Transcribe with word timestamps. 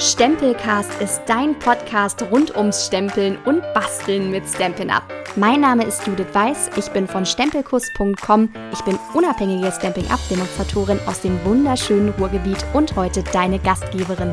Stempelcast 0.00 0.90
ist 1.02 1.20
dein 1.26 1.58
Podcast 1.58 2.22
rund 2.30 2.56
ums 2.56 2.86
Stempeln 2.86 3.36
und 3.44 3.60
Basteln 3.74 4.30
mit 4.30 4.48
Stampin' 4.48 4.88
Up. 4.88 5.02
Mein 5.36 5.60
Name 5.60 5.84
ist 5.84 6.06
Judith 6.06 6.32
Weiß, 6.32 6.70
ich 6.78 6.88
bin 6.88 7.06
von 7.06 7.26
stempelkurs.com. 7.26 8.48
Ich 8.72 8.80
bin 8.80 8.98
unabhängige 9.12 9.70
Stampin' 9.70 10.10
Up 10.10 10.20
Demonstratorin 10.30 10.98
aus 11.04 11.20
dem 11.20 11.38
wunderschönen 11.44 12.14
Ruhrgebiet 12.18 12.64
und 12.72 12.96
heute 12.96 13.22
deine 13.24 13.58
Gastgeberin. 13.58 14.32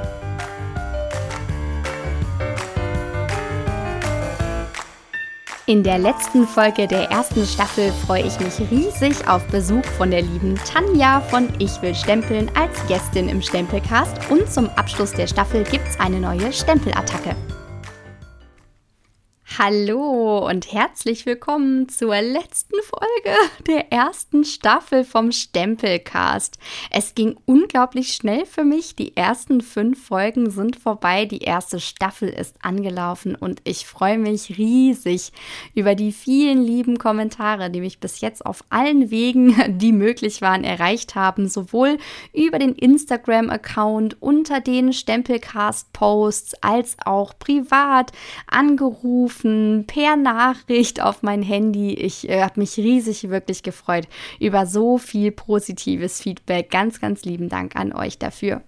In 5.69 5.83
der 5.83 5.97
letzten 5.97 6.47
Folge 6.47 6.87
der 6.87 7.11
ersten 7.11 7.45
Staffel 7.45 7.91
freue 8.05 8.23
ich 8.23 8.39
mich 8.39 8.57
riesig 8.71 9.27
auf 9.27 9.45
Besuch 9.47 9.83
von 9.97 10.11
der 10.11 10.21
lieben 10.21 10.55
Tanja 10.55 11.19
von 11.19 11.49
Ich 11.59 11.81
will 11.81 11.93
stempeln 11.93 12.49
als 12.55 12.87
Gästin 12.87 13.27
im 13.27 13.41
Stempelcast 13.41 14.31
und 14.31 14.49
zum 14.49 14.69
Abschluss 14.77 15.11
der 15.11 15.27
Staffel 15.27 15.65
gibt's 15.65 15.99
eine 15.99 16.21
neue 16.21 16.53
Stempelattacke. 16.53 17.35
Hallo 19.59 20.47
und 20.47 20.71
herzlich 20.71 21.25
willkommen 21.25 21.89
zur 21.89 22.21
letzten 22.21 22.75
Folge 22.83 23.35
der 23.65 23.91
ersten 23.91 24.43
Staffel 24.43 25.03
vom 25.03 25.31
Stempelcast. 25.31 26.59
Es 26.91 27.15
ging 27.15 27.39
unglaublich 27.47 28.13
schnell 28.13 28.45
für 28.45 28.63
mich. 28.63 28.95
Die 28.95 29.17
ersten 29.17 29.61
fünf 29.61 30.05
Folgen 30.09 30.51
sind 30.51 30.75
vorbei. 30.75 31.25
Die 31.25 31.39
erste 31.39 31.79
Staffel 31.79 32.29
ist 32.29 32.63
angelaufen 32.63 33.33
und 33.33 33.61
ich 33.63 33.87
freue 33.87 34.19
mich 34.19 34.59
riesig 34.59 35.31
über 35.73 35.95
die 35.95 36.11
vielen 36.11 36.61
lieben 36.61 36.99
Kommentare, 36.99 37.71
die 37.71 37.81
mich 37.81 37.99
bis 37.99 38.21
jetzt 38.21 38.45
auf 38.45 38.63
allen 38.69 39.09
Wegen, 39.09 39.55
die 39.79 39.91
möglich 39.91 40.43
waren, 40.43 40.63
erreicht 40.65 41.15
haben. 41.15 41.49
Sowohl 41.49 41.97
über 42.31 42.59
den 42.59 42.75
Instagram-Account, 42.75 44.21
unter 44.21 44.61
den 44.61 44.93
Stempelcast-Posts, 44.93 46.61
als 46.61 46.95
auch 47.03 47.33
privat 47.39 48.11
angerufen 48.45 49.46
Anrufen, 49.47 49.85
per 49.87 50.15
Nachricht 50.15 51.01
auf 51.01 51.23
mein 51.23 51.41
Handy. 51.41 51.93
Ich 51.93 52.29
äh, 52.29 52.41
habe 52.41 52.59
mich 52.59 52.77
riesig 52.77 53.29
wirklich 53.29 53.63
gefreut 53.63 54.07
über 54.39 54.65
so 54.65 54.97
viel 54.97 55.31
positives 55.31 56.21
Feedback. 56.21 56.69
Ganz, 56.69 56.99
ganz 56.99 57.23
lieben 57.23 57.49
Dank 57.49 57.75
an 57.75 57.93
euch 57.93 58.17
dafür. 58.17 58.61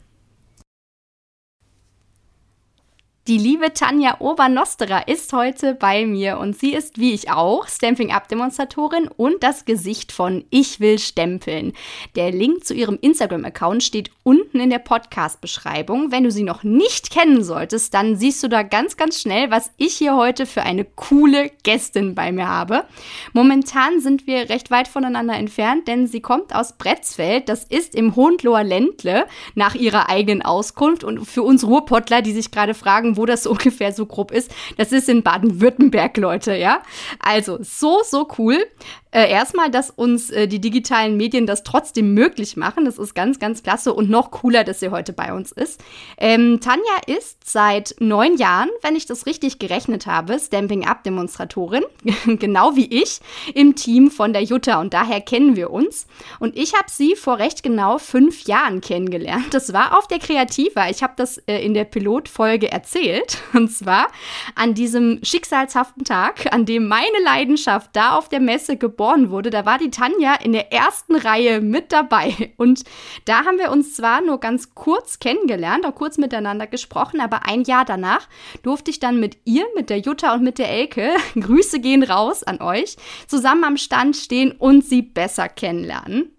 Die 3.29 3.37
liebe 3.37 3.73
Tanja 3.75 4.21
Obernosterer 4.21 5.07
ist 5.07 5.33
heute 5.33 5.75
bei 5.75 6.07
mir 6.07 6.39
und 6.39 6.57
sie 6.57 6.73
ist 6.73 6.97
wie 6.97 7.13
ich 7.13 7.29
auch 7.29 7.67
Stamping 7.67 8.11
Up 8.11 8.27
Demonstratorin 8.27 9.07
und 9.07 9.43
das 9.43 9.65
Gesicht 9.65 10.11
von 10.11 10.45
Ich 10.49 10.79
will 10.79 10.97
stempeln. 10.97 11.73
Der 12.15 12.31
Link 12.31 12.65
zu 12.65 12.73
ihrem 12.73 12.97
Instagram 12.99 13.45
Account 13.45 13.83
steht 13.83 14.09
unten 14.23 14.59
in 14.59 14.71
der 14.71 14.79
Podcast 14.79 15.41
Beschreibung. 15.41 16.11
Wenn 16.11 16.23
du 16.23 16.31
sie 16.31 16.41
noch 16.41 16.63
nicht 16.63 17.11
kennen 17.11 17.43
solltest, 17.43 17.93
dann 17.93 18.15
siehst 18.15 18.41
du 18.41 18.47
da 18.47 18.63
ganz 18.63 18.97
ganz 18.97 19.21
schnell, 19.21 19.51
was 19.51 19.69
ich 19.77 19.93
hier 19.93 20.15
heute 20.15 20.47
für 20.47 20.63
eine 20.63 20.83
coole 20.83 21.51
Gästin 21.61 22.15
bei 22.15 22.31
mir 22.31 22.47
habe. 22.47 22.85
Momentan 23.33 23.99
sind 23.99 24.25
wir 24.25 24.49
recht 24.49 24.71
weit 24.71 24.87
voneinander 24.87 25.35
entfernt, 25.35 25.87
denn 25.87 26.07
sie 26.07 26.21
kommt 26.21 26.55
aus 26.55 26.73
Bretzfeld, 26.79 27.47
das 27.47 27.63
ist 27.63 27.93
im 27.93 28.15
Hohenloher 28.15 28.63
Ländle 28.63 29.27
nach 29.53 29.75
ihrer 29.75 30.09
eigenen 30.09 30.41
Auskunft 30.41 31.03
und 31.03 31.27
für 31.27 31.43
uns 31.43 31.63
Ruhrpottler, 31.63 32.23
die 32.23 32.33
sich 32.33 32.49
gerade 32.49 32.73
fragen, 32.73 33.17
wo 33.19 33.25
das 33.25 33.45
ungefähr 33.47 33.91
so 33.91 34.05
grob 34.05 34.31
ist. 34.31 34.51
Das 34.77 34.91
ist 34.91 35.09
in 35.09 35.21
Baden-Württemberg, 35.21 36.17
Leute, 36.17 36.55
ja. 36.55 36.81
Also, 37.19 37.59
so, 37.61 38.01
so 38.03 38.27
cool. 38.37 38.65
Äh, 39.11 39.31
erstmal, 39.31 39.71
dass 39.71 39.89
uns 39.89 40.29
äh, 40.29 40.47
die 40.47 40.61
digitalen 40.61 41.17
Medien 41.17 41.47
das 41.47 41.63
trotzdem 41.63 42.13
möglich 42.13 42.57
machen. 42.57 42.85
Das 42.85 42.99
ist 42.99 43.15
ganz, 43.15 43.39
ganz 43.39 43.63
klasse 43.63 43.91
und 43.91 44.07
noch 44.07 44.29
cooler, 44.29 44.63
dass 44.63 44.79
sie 44.79 44.89
heute 44.89 45.13
bei 45.13 45.33
uns 45.33 45.51
ist. 45.51 45.83
Ähm, 46.19 46.59
Tanja 46.61 46.83
ist 47.07 47.49
seit 47.49 47.95
neun 47.99 48.37
Jahren, 48.37 48.69
wenn 48.83 48.95
ich 48.95 49.07
das 49.07 49.25
richtig 49.25 49.57
gerechnet 49.57 50.05
habe, 50.05 50.37
Stamping 50.37 50.85
Up 50.85 51.03
Demonstratorin, 51.03 51.83
genau 52.37 52.75
wie 52.75 52.85
ich, 53.01 53.19
im 53.55 53.75
Team 53.75 54.11
von 54.11 54.31
der 54.31 54.43
Jutta 54.43 54.79
und 54.79 54.93
daher 54.93 55.21
kennen 55.21 55.55
wir 55.55 55.71
uns. 55.71 56.05
Und 56.37 56.55
ich 56.55 56.75
habe 56.75 56.91
sie 56.91 57.15
vor 57.15 57.39
recht 57.39 57.63
genau 57.63 57.97
fünf 57.97 58.43
Jahren 58.43 58.79
kennengelernt. 58.79 59.55
Das 59.55 59.73
war 59.73 59.97
auf 59.97 60.07
der 60.07 60.19
Kreativa. 60.19 60.87
Ich 60.87 61.01
habe 61.01 61.13
das 61.15 61.39
äh, 61.47 61.65
in 61.65 61.73
der 61.73 61.85
Pilotfolge 61.85 62.71
erzählt. 62.71 63.39
Und 63.53 63.71
zwar 63.71 64.07
an 64.55 64.75
diesem 64.75 65.19
schicksalshaften 65.23 66.03
Tag, 66.03 66.53
an 66.53 66.65
dem 66.65 66.87
meine 66.87 67.19
Leidenschaft 67.23 67.89
da 67.93 68.15
auf 68.15 68.29
der 68.29 68.39
Messe 68.39 68.77
geboren 68.77 68.98
geboren 68.99 69.29
wurde, 69.29 69.49
da 69.49 69.65
war 69.65 69.77
die 69.77 69.91
Tanja 69.91 70.35
in 70.35 70.51
der 70.51 70.73
ersten 70.73 71.15
Reihe 71.15 71.61
mit 71.61 71.93
dabei. 71.93 72.51
Und 72.57 72.83
da 73.23 73.45
haben 73.45 73.57
wir 73.57 73.71
uns 73.71 73.95
zwar 73.95 74.19
nur 74.19 74.41
ganz 74.41 74.75
kurz 74.75 75.19
kennengelernt, 75.19 75.85
auch 75.85 75.95
kurz 75.95 76.17
miteinander 76.17 76.67
gesprochen, 76.67 77.21
aber 77.21 77.45
ein 77.45 77.63
Jahr 77.63 77.85
danach 77.85 78.27
durfte 78.61 78.91
ich 78.91 78.99
dann 78.99 79.21
mit 79.21 79.37
ihr, 79.45 79.63
mit 79.73 79.89
der 79.89 79.99
Jutta 79.99 80.33
und 80.33 80.43
mit 80.43 80.59
der 80.59 80.69
Elke, 80.69 81.11
Grüße 81.39 81.79
gehen 81.79 82.03
raus 82.03 82.43
an 82.43 82.61
euch, 82.61 82.97
zusammen 83.25 83.63
am 83.63 83.77
Stand 83.77 84.17
stehen 84.17 84.51
und 84.51 84.83
sie 84.83 85.01
besser 85.01 85.47
kennenlernen. 85.47 86.33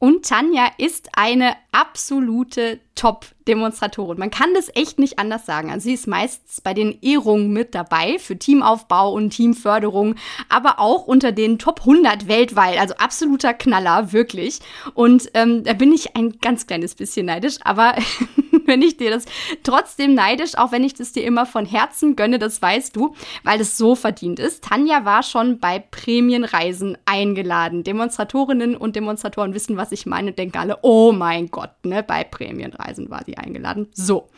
Und 0.00 0.24
Tanja 0.24 0.70
ist 0.78 1.10
eine 1.12 1.56
absolute 1.72 2.80
Top-Demonstratorin. 2.94 4.18
Man 4.18 4.30
kann 4.30 4.54
das 4.54 4.74
echt 4.74 4.98
nicht 4.98 5.18
anders 5.18 5.44
sagen. 5.44 5.70
Also 5.70 5.84
sie 5.84 5.92
ist 5.92 6.06
meistens 6.06 6.62
bei 6.62 6.72
den 6.72 6.98
Ehrungen 7.02 7.52
mit 7.52 7.74
dabei 7.74 8.18
für 8.18 8.38
Teamaufbau 8.38 9.12
und 9.12 9.28
Teamförderung, 9.28 10.14
aber 10.48 10.78
auch 10.78 11.06
unter 11.06 11.32
den 11.32 11.58
Top 11.58 11.80
100 11.80 12.28
weltweit. 12.28 12.80
Also 12.80 12.94
absoluter 12.94 13.52
Knaller, 13.52 14.10
wirklich. 14.12 14.60
Und 14.94 15.30
ähm, 15.34 15.64
da 15.64 15.74
bin 15.74 15.92
ich 15.92 16.16
ein 16.16 16.38
ganz 16.40 16.66
kleines 16.66 16.94
bisschen 16.94 17.26
neidisch, 17.26 17.58
aber 17.62 17.94
wenn 18.70 18.82
ich 18.82 18.96
dir 18.96 19.10
das 19.10 19.26
trotzdem 19.62 20.14
neidisch, 20.14 20.56
auch 20.56 20.72
wenn 20.72 20.82
ich 20.82 20.94
das 20.94 21.12
dir 21.12 21.24
immer 21.24 21.46
von 21.46 21.66
Herzen 21.66 22.16
gönne, 22.16 22.38
das 22.38 22.60
weißt 22.60 22.96
du, 22.96 23.14
weil 23.44 23.60
es 23.60 23.76
so 23.76 23.94
verdient 23.94 24.40
ist. 24.40 24.64
Tanja 24.64 25.04
war 25.04 25.22
schon 25.22 25.60
bei 25.60 25.78
Prämienreisen 25.78 26.98
eingeladen. 27.04 27.84
Demonstratorinnen 27.84 28.76
und 28.76 28.96
Demonstratoren 28.96 29.54
wissen, 29.54 29.76
was 29.76 29.92
ich 29.92 30.06
meine, 30.06 30.32
denken 30.32 30.58
alle, 30.58 30.78
oh 30.82 31.12
mein 31.12 31.50
Gott. 31.50 31.60
Gott, 31.60 31.84
ne, 31.84 32.02
bei 32.02 32.24
Prämienreisen 32.24 33.10
war 33.10 33.22
sie 33.26 33.36
eingeladen. 33.36 33.88
So. 33.92 34.28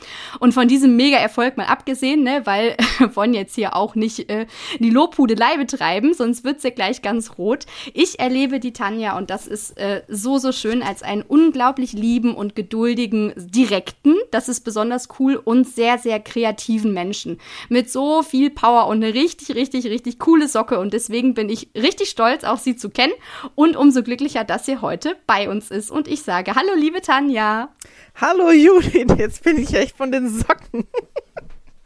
Und 0.41 0.55
von 0.55 0.67
diesem 0.67 0.97
Mega-Erfolg 0.97 1.57
mal 1.57 1.67
abgesehen, 1.67 2.25
ne, 2.25 2.43
weil 2.45 2.77
wir 2.99 3.15
wollen 3.15 3.33
jetzt 3.33 3.55
hier 3.55 3.77
auch 3.77 3.95
nicht 3.95 4.29
äh, 4.29 4.47
die 4.81 4.91
Lobhudelei 4.91 5.57
betreiben, 5.57 6.15
sonst 6.15 6.43
wird 6.43 6.61
sie 6.61 6.73
gleich 6.73 7.01
ganz 7.01 7.39
rot. 7.39 7.67
Ich 7.95 8.19
erlebe 8.19 8.59
die 8.59 8.73
Tanja 8.73 9.17
und 9.17 9.31
das 9.31 9.47
ist 9.47 9.79
äh, 9.79 10.03
so, 10.09 10.39
so 10.39 10.51
schön 10.51 10.83
als 10.83 11.05
einen 11.05 11.23
unglaublich 11.23 11.93
lieben 11.93 12.35
und 12.35 12.57
geduldigen, 12.57 13.33
direkten, 13.37 14.17
das 14.31 14.49
ist 14.49 14.61
besonders 14.61 15.09
cool 15.19 15.37
und 15.37 15.67
sehr, 15.67 15.99
sehr 15.99 16.21
kreativen 16.21 16.93
Menschen. 16.93 17.39
Mit 17.69 17.91
so 17.91 18.23
viel 18.23 18.51
Power 18.51 18.87
und 18.87 19.03
eine 19.03 19.15
richtig, 19.15 19.55
richtig, 19.55 19.87
richtig 19.87 20.19
coole 20.19 20.49
Socke 20.49 20.79
und 20.79 20.93
deswegen 20.93 21.35
bin 21.35 21.49
ich 21.49 21.71
richtig 21.75 22.11
stolz, 22.11 22.45
auch 22.45 22.59
sie 22.59 22.77
zu 22.77 22.91
kennen 22.91 23.13
und 23.55 23.77
umso 23.77 24.03
glücklicher, 24.03 24.45
dass 24.45 24.67
sie 24.67 24.79
heute 24.79 25.17
bei 25.27 25.49
uns 25.49 25.71
ist. 25.71 25.91
Und 25.91 26.09
ich 26.09 26.23
sage, 26.23 26.55
hallo 26.55 26.75
liebe 26.77 27.01
Tanja. 27.01 27.75
Hallo 28.15 28.51
Judith, 28.51 29.17
jetzt 29.19 29.43
bin 29.43 29.59
ich 29.59 29.75
echt 29.75 29.97
von 29.97 30.13
den 30.13 30.29
Socken. 30.29 30.87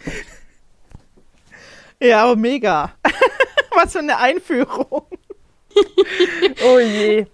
ja, 2.00 2.34
mega. 2.34 2.92
Was 3.74 3.92
für 3.92 4.00
eine 4.00 4.18
Einführung. 4.18 5.06
oh 6.64 6.78
je. 6.78 7.26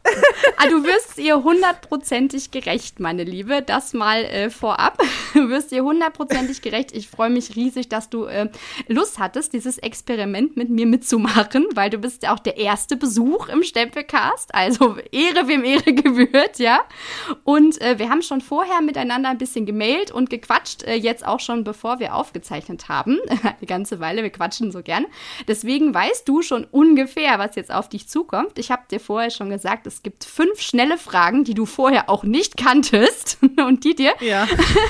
Ah, 0.56 0.69
du 0.69 0.84
wirst 0.84 1.19
ihr 1.19 1.43
hundertprozentig 1.43 2.50
gerecht, 2.50 3.00
meine 3.00 3.25
Liebe. 3.25 3.62
Das 3.62 3.93
mal 3.93 4.25
äh, 4.25 4.50
vorab. 4.50 5.00
Du 5.34 5.49
wirst 5.49 5.72
ihr 5.72 5.83
hundertprozentig 5.83 6.60
gerecht. 6.60 6.93
Ich 6.93 7.09
freue 7.09 7.31
mich 7.31 7.56
riesig, 7.56 7.88
dass 7.88 8.11
du 8.11 8.27
äh, 8.27 8.50
Lust 8.87 9.19
hattest, 9.19 9.55
dieses 9.55 9.78
Experiment 9.78 10.59
mit 10.59 10.69
mir 10.69 10.84
mitzumachen, 10.84 11.66
weil 11.75 11.88
du 11.88 11.97
bist 11.97 12.22
ja 12.22 12.34
auch 12.34 12.38
der 12.38 12.59
erste 12.59 12.97
Besuch 12.97 13.49
im 13.49 13.62
Stempelcast. 13.62 14.55
Also 14.55 14.97
Ehre, 15.11 15.49
wem 15.49 15.65
Ehre 15.65 15.94
gebührt, 15.94 16.59
ja. 16.59 16.82
Und 17.44 17.81
äh, 17.81 17.99
wir 17.99 18.11
haben 18.11 18.21
schon 18.21 18.43
vorher 18.43 18.82
miteinander 18.82 19.31
ein 19.31 19.38
bisschen 19.38 19.65
gemailt 19.65 20.11
und 20.11 20.29
gequatscht, 20.29 20.82
äh, 20.82 20.96
jetzt 20.96 21.26
auch 21.26 21.41
schon 21.41 21.64
bevor 21.64 21.99
wir 21.99 22.14
aufgezeichnet 22.14 22.91
haben. 22.91 23.19
Eine 23.29 23.67
ganze 23.67 24.00
Weile, 24.00 24.23
wir 24.23 24.31
quatschen 24.31 24.70
so 24.70 24.82
gern. 24.82 25.06
Deswegen 25.49 25.94
weißt 25.94 26.29
du 26.29 26.43
schon 26.43 26.67
ungefähr, 26.70 27.38
was 27.38 27.56
jetzt 27.56 27.73
auf 27.73 27.88
dich 27.88 28.06
zukommt 28.06 28.43
kommt. 28.43 28.58
Ich 28.62 28.70
habe 28.70 28.85
dir 28.88 29.00
vorher 29.00 29.31
schon 29.31 29.50
gesagt, 29.50 29.88
es 29.88 30.05
gibt 30.05 30.23
fünf 30.23 30.61
schnelle 30.61 30.97
Fragen, 30.97 31.43
die 31.43 31.55
du 31.55 31.67
vorher 31.67 32.09
auch 32.09 32.23
nicht 32.23 32.56
kanntest 32.56 33.38
und 33.56 33.82
die 33.82 33.97
dir, 33.97 34.14
ja. 34.20 34.47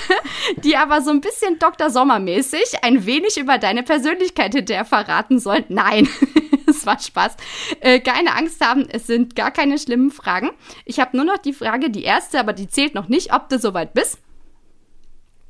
die 0.63 0.77
aber 0.77 1.01
so 1.01 1.11
ein 1.11 1.23
bisschen 1.23 1.59
Dr. 1.59 1.89
Sommermäßig 1.89 2.85
ein 2.85 3.07
wenig 3.07 3.39
über 3.39 3.57
deine 3.57 3.83
Persönlichkeit 3.83 4.53
hinterher 4.53 4.85
verraten 4.85 5.39
sollen. 5.39 5.65
Nein, 5.71 6.07
es 6.67 6.85
war 6.85 6.99
Spaß. 6.99 7.35
Äh, 7.81 8.01
keine 8.01 8.37
Angst 8.37 8.63
haben, 8.63 8.87
es 8.91 9.07
sind 9.07 9.37
gar 9.37 9.51
keine 9.51 9.79
schlimmen 9.79 10.11
Fragen. 10.11 10.51
Ich 10.85 11.01
habe 11.01 11.17
nur 11.17 11.25
noch 11.25 11.39
die 11.39 11.55
Frage, 11.55 11.89
die 11.89 12.05
erste, 12.05 12.41
aber 12.41 12.53
die 12.53 12.69
zählt 12.69 12.95
noch 12.95 13.09
nicht, 13.09 13.33
ob 13.33 13.49
du 13.49 13.59
soweit 13.59 13.95
bist. 13.95 14.19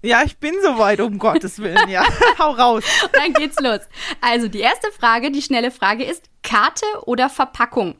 Ja, 0.04 0.22
ich 0.22 0.38
bin 0.38 0.54
soweit, 0.62 1.00
um 1.00 1.18
Gottes 1.18 1.58
Willen, 1.58 1.88
ja. 1.88 2.04
Hau 2.38 2.52
raus. 2.52 2.84
Dann 3.14 3.32
geht's 3.32 3.58
los. 3.58 3.80
Also, 4.20 4.46
die 4.46 4.60
erste 4.60 4.92
Frage, 4.92 5.32
die 5.32 5.42
schnelle 5.42 5.72
Frage 5.72 6.04
ist: 6.04 6.30
Karte 6.44 6.86
oder 7.04 7.28
Verpackung? 7.28 7.96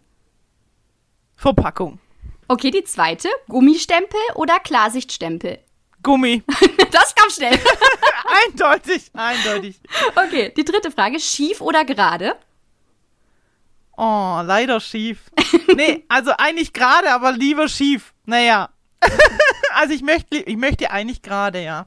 Verpackung. 1.43 1.99
Okay, 2.47 2.71
die 2.71 2.85
zweite: 2.85 3.29
Gummistempel 3.49 4.21
oder 4.37 4.61
Klarsichtstempel? 4.61 5.59
Gummi. 6.03 6.43
Das 6.93 7.15
kam 7.15 7.31
schnell. 7.31 7.59
eindeutig, 8.47 9.11
eindeutig. 9.15 9.81
Okay, 10.15 10.53
die 10.55 10.65
dritte 10.65 10.91
Frage. 10.91 11.19
Schief 11.19 11.61
oder 11.63 11.85
gerade? 11.87 12.37
Oh, 13.97 14.41
leider 14.45 14.79
schief. 14.79 15.31
Nee, 15.75 16.05
also 16.09 16.33
eigentlich 16.37 16.73
gerade, 16.75 17.11
aber 17.11 17.33
lieber 17.33 17.67
schief. 17.67 18.13
Naja. 18.27 18.69
also 19.75 19.95
ich 19.95 20.03
möchte, 20.03 20.37
ich 20.37 20.57
möchte 20.57 20.91
eigentlich 20.91 21.23
gerade, 21.23 21.63
ja. 21.63 21.87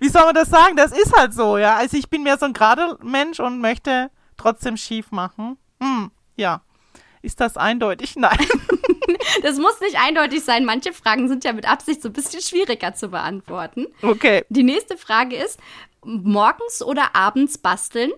Wie 0.00 0.08
soll 0.08 0.24
man 0.24 0.34
das 0.34 0.48
sagen? 0.48 0.74
Das 0.74 0.90
ist 0.92 1.14
halt 1.16 1.34
so, 1.34 1.58
ja. 1.58 1.76
Also 1.76 1.98
ich 1.98 2.08
bin 2.08 2.22
mehr 2.22 2.38
so 2.38 2.46
ein 2.46 2.54
gerade 2.54 2.98
Mensch 3.02 3.40
und 3.40 3.60
möchte 3.60 4.10
trotzdem 4.38 4.78
schief 4.78 5.10
machen. 5.10 5.58
Hm, 5.80 6.10
ja. 6.36 6.62
Ist 7.22 7.40
das 7.40 7.56
eindeutig? 7.56 8.16
Nein. 8.16 8.38
Das 9.42 9.56
muss 9.56 9.80
nicht 9.80 9.96
eindeutig 9.98 10.44
sein. 10.44 10.64
Manche 10.64 10.92
Fragen 10.92 11.28
sind 11.28 11.44
ja 11.44 11.52
mit 11.52 11.68
Absicht 11.68 12.02
so 12.02 12.08
ein 12.08 12.12
bisschen 12.12 12.40
schwieriger 12.40 12.94
zu 12.94 13.08
beantworten. 13.08 13.86
Okay. 14.02 14.44
Die 14.48 14.62
nächste 14.62 14.96
Frage 14.96 15.36
ist: 15.36 15.58
Morgens 16.04 16.82
oder 16.82 17.14
abends 17.14 17.58
basteln? 17.58 18.10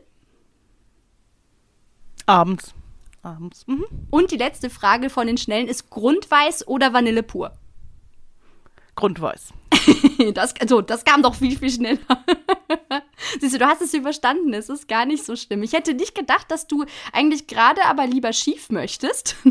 Abends. 2.26 2.75
Abends. 3.23 3.67
Mhm. 3.67 3.85
Und 4.11 4.31
die 4.31 4.37
letzte 4.37 4.70
Frage 4.70 5.11
von 5.11 5.26
den 5.26 5.37
Schnellen 5.37 5.69
ist: 5.69 5.91
Grundweiß 5.91 6.67
oder 6.69 6.93
Vanille 6.93 7.23
pur? 7.23 7.52
Grundweiß. 8.97 9.52
Das, 10.35 10.52
so, 10.69 10.82
das 10.82 11.05
kam 11.05 11.23
doch 11.23 11.35
viel, 11.35 11.58
viel 11.58 11.70
schneller. 11.70 11.99
Siehst 13.41 13.55
du, 13.55 13.59
du 13.59 13.67
hast 13.67 13.82
es 13.82 13.94
überstanden. 13.94 14.53
Es 14.55 14.69
ist 14.69 14.88
gar 14.88 15.06
nicht 15.06 15.25
so 15.25 15.37
schlimm. 15.37 15.62
Ich 15.62 15.73
hätte 15.73 15.94
nicht 15.94 16.15
gedacht, 16.15 16.50
dass 16.50 16.67
du 16.67 16.85
eigentlich 17.12 17.47
gerade 17.47 17.85
aber 17.85 18.06
lieber 18.06 18.32
schief 18.32 18.71
möchtest. 18.71 19.37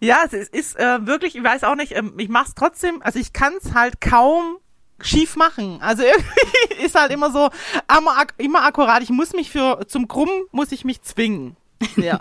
Ja, 0.00 0.24
es 0.26 0.32
ist, 0.32 0.54
ist 0.54 0.78
äh, 0.78 1.06
wirklich, 1.06 1.36
ich 1.36 1.42
weiß 1.42 1.64
auch 1.64 1.74
nicht, 1.74 1.92
ähm, 1.96 2.14
ich 2.18 2.28
mach's 2.28 2.54
trotzdem, 2.54 3.00
also 3.02 3.18
ich 3.18 3.32
kann's 3.32 3.72
halt 3.72 4.00
kaum 4.00 4.58
schief 5.00 5.36
machen. 5.36 5.78
Also 5.80 6.02
irgendwie 6.02 6.84
ist 6.84 6.94
halt 6.94 7.12
immer 7.12 7.30
so 7.30 7.50
immer, 7.96 8.26
immer 8.36 8.64
akkurat. 8.64 9.02
Ich 9.02 9.10
muss 9.10 9.32
mich 9.32 9.50
für 9.50 9.86
zum 9.86 10.08
Krummen 10.08 10.44
muss 10.50 10.72
ich 10.72 10.84
mich 10.84 11.02
zwingen. 11.02 11.56
Ja. 11.96 12.20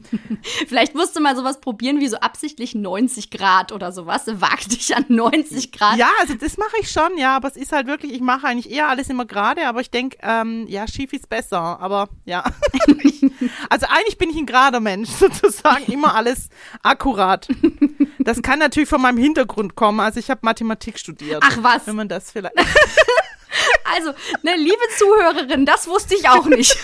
Vielleicht 0.68 0.94
musst 0.94 1.16
du 1.16 1.20
mal 1.20 1.36
sowas 1.36 1.60
probieren 1.60 2.00
wie 2.00 2.08
so 2.08 2.18
absichtlich 2.18 2.74
90 2.74 3.30
Grad 3.30 3.72
oder 3.72 3.92
sowas. 3.92 4.24
Wag 4.26 4.68
dich 4.68 4.94
an 4.96 5.04
90 5.08 5.72
Grad. 5.72 5.96
ja, 5.96 6.10
also 6.20 6.34
das 6.34 6.56
mache 6.58 6.76
ich 6.80 6.90
schon, 6.90 7.16
ja, 7.16 7.36
aber 7.36 7.48
es 7.48 7.56
ist 7.56 7.72
halt 7.72 7.86
wirklich, 7.86 8.12
ich 8.12 8.20
mache 8.20 8.46
eigentlich 8.46 8.70
eher 8.70 8.88
alles 8.88 9.08
immer 9.08 9.24
gerade, 9.24 9.66
aber 9.66 9.80
ich 9.80 9.90
denke, 9.90 10.18
ähm, 10.22 10.66
ja, 10.68 10.86
schief 10.86 11.12
ist 11.12 11.28
besser, 11.28 11.80
aber 11.80 12.08
ja. 12.24 12.44
also 13.70 13.86
eigentlich 13.88 14.18
bin 14.18 14.30
ich 14.30 14.36
ein 14.36 14.46
gerader 14.46 14.80
Mensch, 14.80 15.08
sozusagen, 15.18 15.90
immer 15.90 16.14
alles 16.14 16.48
akkurat. 16.82 17.48
Das 18.18 18.42
kann 18.42 18.58
natürlich 18.58 18.88
von 18.88 19.00
meinem 19.00 19.18
Hintergrund 19.18 19.74
kommen, 19.74 20.00
also 20.00 20.20
ich 20.20 20.30
habe 20.30 20.40
Mathematik 20.42 20.98
studiert. 20.98 21.42
Ach 21.46 21.58
was. 21.62 21.86
Wenn 21.86 21.96
man 21.96 22.08
das 22.08 22.30
vielleicht. 22.30 22.54
Also, 23.94 24.12
ne, 24.42 24.56
liebe 24.56 24.80
Zuhörerin, 24.96 25.66
das 25.66 25.86
wusste 25.86 26.14
ich 26.14 26.26
auch 26.28 26.46
nicht. 26.46 26.76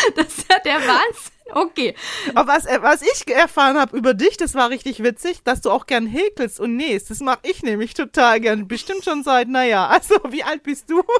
Das 0.16 0.26
ist 0.38 0.46
ja 0.50 0.58
der 0.60 0.76
Wahnsinn. 0.76 1.32
Okay. 1.52 1.96
Aber 2.36 2.52
was, 2.52 2.64
äh, 2.64 2.78
was 2.80 3.02
ich 3.02 3.26
erfahren 3.26 3.76
habe 3.76 3.96
über 3.96 4.14
dich, 4.14 4.36
das 4.36 4.54
war 4.54 4.70
richtig 4.70 5.02
witzig, 5.02 5.42
dass 5.42 5.60
du 5.60 5.70
auch 5.72 5.86
gern 5.86 6.06
häkelst 6.06 6.60
und 6.60 6.76
nähst. 6.76 7.10
Das 7.10 7.18
mache 7.18 7.40
ich 7.42 7.62
nämlich 7.64 7.94
total 7.94 8.38
gern. 8.40 8.68
Bestimmt 8.68 9.02
schon 9.04 9.24
seit, 9.24 9.48
naja, 9.48 9.86
also 9.90 10.14
wie 10.28 10.44
alt 10.44 10.62
bist 10.62 10.88
du? 10.90 11.02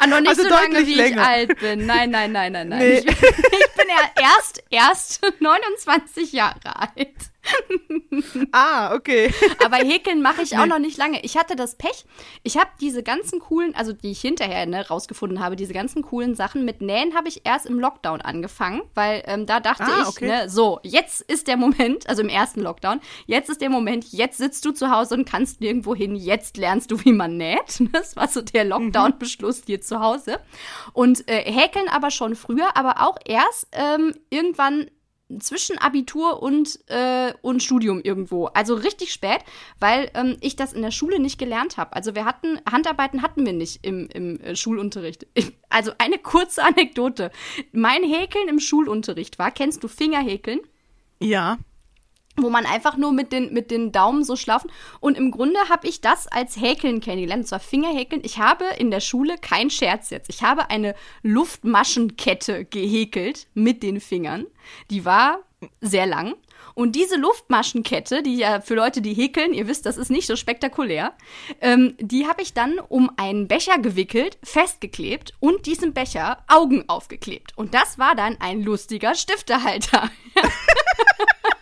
Ah, 0.00 0.06
noch 0.06 0.20
nicht 0.20 0.28
Also 0.28 0.42
so 0.42 0.48
lange, 0.48 0.68
deutlich 0.74 0.86
wie 0.88 0.94
länger. 0.94 1.22
ich 1.22 1.28
alt 1.28 1.58
bin. 1.60 1.86
Nein, 1.86 2.10
nein, 2.10 2.30
nein, 2.30 2.52
nein, 2.52 2.68
nein. 2.68 2.78
Nee. 2.78 2.98
Ich, 2.98 3.06
ich 3.06 3.14
bin 3.16 3.86
ja 3.88 4.22
erst, 4.36 4.62
erst 4.70 5.20
29 5.40 6.32
Jahre 6.32 6.76
alt. 6.76 7.16
ah, 8.52 8.94
okay. 8.94 9.32
Aber 9.64 9.76
Häkeln 9.76 10.22
mache 10.22 10.42
ich 10.42 10.56
auch 10.56 10.62
Nee. 10.62 10.68
noch 10.68 10.78
nicht 10.78 10.96
lange. 10.98 11.20
Ich 11.24 11.36
hatte 11.36 11.56
das 11.56 11.76
Pech. 11.76 12.04
Ich 12.42 12.56
habe 12.56 12.70
diese 12.80 13.02
ganzen 13.02 13.40
coolen, 13.40 13.74
also 13.74 13.92
die 13.92 14.10
ich 14.10 14.20
hinterher 14.20 14.66
ne, 14.66 14.86
rausgefunden 14.88 15.40
habe, 15.40 15.56
diese 15.56 15.72
ganzen 15.72 16.02
coolen 16.02 16.34
Sachen 16.34 16.64
mit 16.64 16.80
Nähen 16.80 17.14
habe 17.14 17.28
ich 17.28 17.42
erst 17.44 17.66
im 17.66 17.78
Lockdown 17.78 18.20
angefangen, 18.20 18.82
weil 18.94 19.22
ähm, 19.26 19.46
da 19.46 19.60
dachte 19.60 19.84
Ah, 19.84 20.02
ich, 20.02 20.08
okay. 20.08 20.26
ne, 20.26 20.48
so, 20.48 20.80
jetzt 20.82 21.20
ist 21.22 21.48
der 21.48 21.56
Moment, 21.56 22.08
also 22.08 22.22
im 22.22 22.28
ersten 22.28 22.60
Lockdown, 22.60 23.00
jetzt 23.26 23.48
ist 23.50 23.60
der 23.60 23.70
Moment, 23.70 24.06
jetzt 24.12 24.38
sitzt 24.38 24.64
du 24.64 24.72
zu 24.72 24.90
Hause 24.90 25.14
und 25.14 25.24
kannst 25.28 25.60
nirgendwo 25.60 25.94
hin, 25.94 26.14
jetzt 26.14 26.56
lernst 26.56 26.90
du, 26.90 27.04
wie 27.04 27.12
man 27.12 27.36
näht. 27.36 27.58
Das 27.92 28.16
war 28.16 28.28
so 28.28 28.42
der 28.42 28.64
Lockdown-Beschluss 28.64 29.62
hier 29.66 29.80
zu 29.80 30.00
Hause. 30.00 30.38
Und 30.92 31.28
äh, 31.28 31.40
Häkeln 31.50 31.88
aber 31.88 32.10
schon 32.10 32.36
früher, 32.36 32.76
aber 32.76 33.00
auch 33.06 33.16
erst 33.24 33.66
ähm, 33.72 34.14
irgendwann 34.30 34.90
zwischen 35.38 35.78
Abitur 35.78 36.42
und, 36.42 36.78
äh, 36.88 37.32
und 37.42 37.62
Studium 37.62 38.00
irgendwo. 38.00 38.46
Also 38.46 38.74
richtig 38.74 39.12
spät, 39.12 39.40
weil 39.78 40.10
ähm, 40.14 40.36
ich 40.40 40.56
das 40.56 40.72
in 40.72 40.82
der 40.82 40.90
Schule 40.90 41.18
nicht 41.18 41.38
gelernt 41.38 41.76
habe. 41.76 41.94
Also 41.94 42.14
wir 42.14 42.24
hatten, 42.24 42.60
Handarbeiten 42.70 43.22
hatten 43.22 43.44
wir 43.44 43.52
nicht 43.52 43.84
im, 43.84 44.08
im 44.08 44.40
äh, 44.40 44.56
Schulunterricht. 44.56 45.26
Ich, 45.34 45.52
also 45.68 45.92
eine 45.98 46.18
kurze 46.18 46.62
Anekdote. 46.64 47.30
Mein 47.72 48.02
Häkeln 48.02 48.48
im 48.48 48.60
Schulunterricht 48.60 49.38
war, 49.38 49.50
kennst 49.50 49.84
du 49.84 49.88
Fingerhäkeln? 49.88 50.60
Ja. 51.20 51.58
Wo 52.42 52.50
man 52.50 52.66
einfach 52.66 52.96
nur 52.96 53.12
mit 53.12 53.32
den, 53.32 53.52
mit 53.52 53.70
den 53.70 53.92
Daumen 53.92 54.24
so 54.24 54.36
schlafen. 54.36 54.70
Und 55.00 55.16
im 55.16 55.30
Grunde 55.30 55.58
habe 55.68 55.86
ich 55.86 56.00
das 56.00 56.26
als 56.26 56.56
Häkeln 56.56 57.00
kennengelernt, 57.00 57.42
und 57.42 57.48
zwar 57.48 57.60
Fingerhäkeln. 57.60 58.22
Ich 58.24 58.38
habe 58.38 58.64
in 58.78 58.90
der 58.90 59.00
Schule, 59.00 59.36
kein 59.38 59.70
Scherz 59.70 60.10
jetzt, 60.10 60.28
ich 60.28 60.42
habe 60.42 60.70
eine 60.70 60.94
Luftmaschenkette 61.22 62.64
gehäkelt 62.64 63.46
mit 63.54 63.82
den 63.82 64.00
Fingern. 64.00 64.46
Die 64.90 65.04
war 65.04 65.40
sehr 65.80 66.06
lang. 66.06 66.34
Und 66.74 66.94
diese 66.94 67.16
Luftmaschenkette, 67.16 68.22
die 68.22 68.36
ja 68.36 68.60
für 68.60 68.76
Leute, 68.76 69.02
die 69.02 69.12
häkeln, 69.12 69.52
ihr 69.52 69.66
wisst, 69.66 69.84
das 69.84 69.96
ist 69.96 70.10
nicht 70.10 70.28
so 70.28 70.36
spektakulär, 70.36 71.12
ähm, 71.60 71.96
die 71.98 72.28
habe 72.28 72.42
ich 72.42 72.54
dann 72.54 72.78
um 72.78 73.10
einen 73.16 73.48
Becher 73.48 73.78
gewickelt, 73.78 74.38
festgeklebt 74.44 75.34
und 75.40 75.66
diesem 75.66 75.92
Becher 75.92 76.44
Augen 76.46 76.88
aufgeklebt. 76.88 77.58
Und 77.58 77.74
das 77.74 77.98
war 77.98 78.14
dann 78.14 78.36
ein 78.40 78.62
lustiger 78.62 79.16
Stiftehalter. 79.16 80.08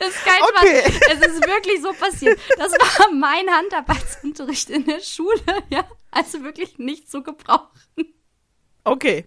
Das 0.00 0.08
ist 0.10 0.24
kein 0.24 0.42
Okay. 0.42 0.82
Spaß. 0.92 1.18
Es 1.20 1.26
ist 1.26 1.46
wirklich 1.46 1.82
so 1.82 1.92
passiert. 1.92 2.38
Das 2.58 2.72
war 2.72 3.10
mein 3.12 3.48
Handarbeitsunterricht 3.50 4.70
in 4.70 4.84
der 4.86 5.00
Schule, 5.00 5.40
ja. 5.70 5.84
Also 6.10 6.42
wirklich 6.42 6.78
nicht 6.78 7.10
zu 7.10 7.22
gebrauchen. 7.22 7.70
Okay. 8.84 9.26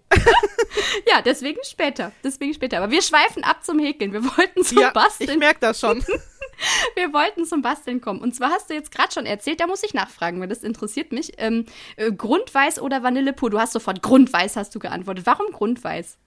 Ja, 1.07 1.21
deswegen 1.21 1.59
später. 1.63 2.11
Deswegen 2.23 2.53
später. 2.53 2.77
Aber 2.77 2.91
wir 2.91 3.01
schweifen 3.01 3.43
ab 3.43 3.63
zum 3.65 3.79
Häkeln. 3.79 4.13
Wir 4.13 4.23
wollten 4.23 4.63
zum 4.63 4.77
ja, 4.79 4.87
ich 4.89 4.93
Basteln. 4.93 5.39
merke 5.39 5.59
das 5.61 5.79
schon. 5.79 6.03
Wir 6.95 7.13
wollten 7.13 7.45
zum 7.45 7.61
Basteln 7.61 8.01
kommen. 8.01 8.19
Und 8.19 8.33
zwar 8.35 8.49
hast 8.49 8.69
du 8.71 8.73
jetzt 8.73 8.91
gerade 8.91 9.13
schon 9.13 9.27
erzählt, 9.27 9.59
da 9.59 9.67
muss 9.67 9.83
ich 9.83 9.93
nachfragen, 9.93 10.39
weil 10.41 10.47
das 10.47 10.63
interessiert 10.63 11.11
mich. 11.11 11.33
Ähm, 11.37 11.65
äh, 11.97 12.11
Grundweiß 12.11 12.79
oder 12.81 13.03
Vanille 13.03 13.31
pur? 13.33 13.51
Du 13.51 13.59
hast 13.59 13.73
sofort 13.73 14.01
Grundweiß 14.01 14.55
hast 14.55 14.73
du 14.73 14.79
geantwortet. 14.79 15.27
Warum 15.27 15.51
Grundweiß? 15.51 16.17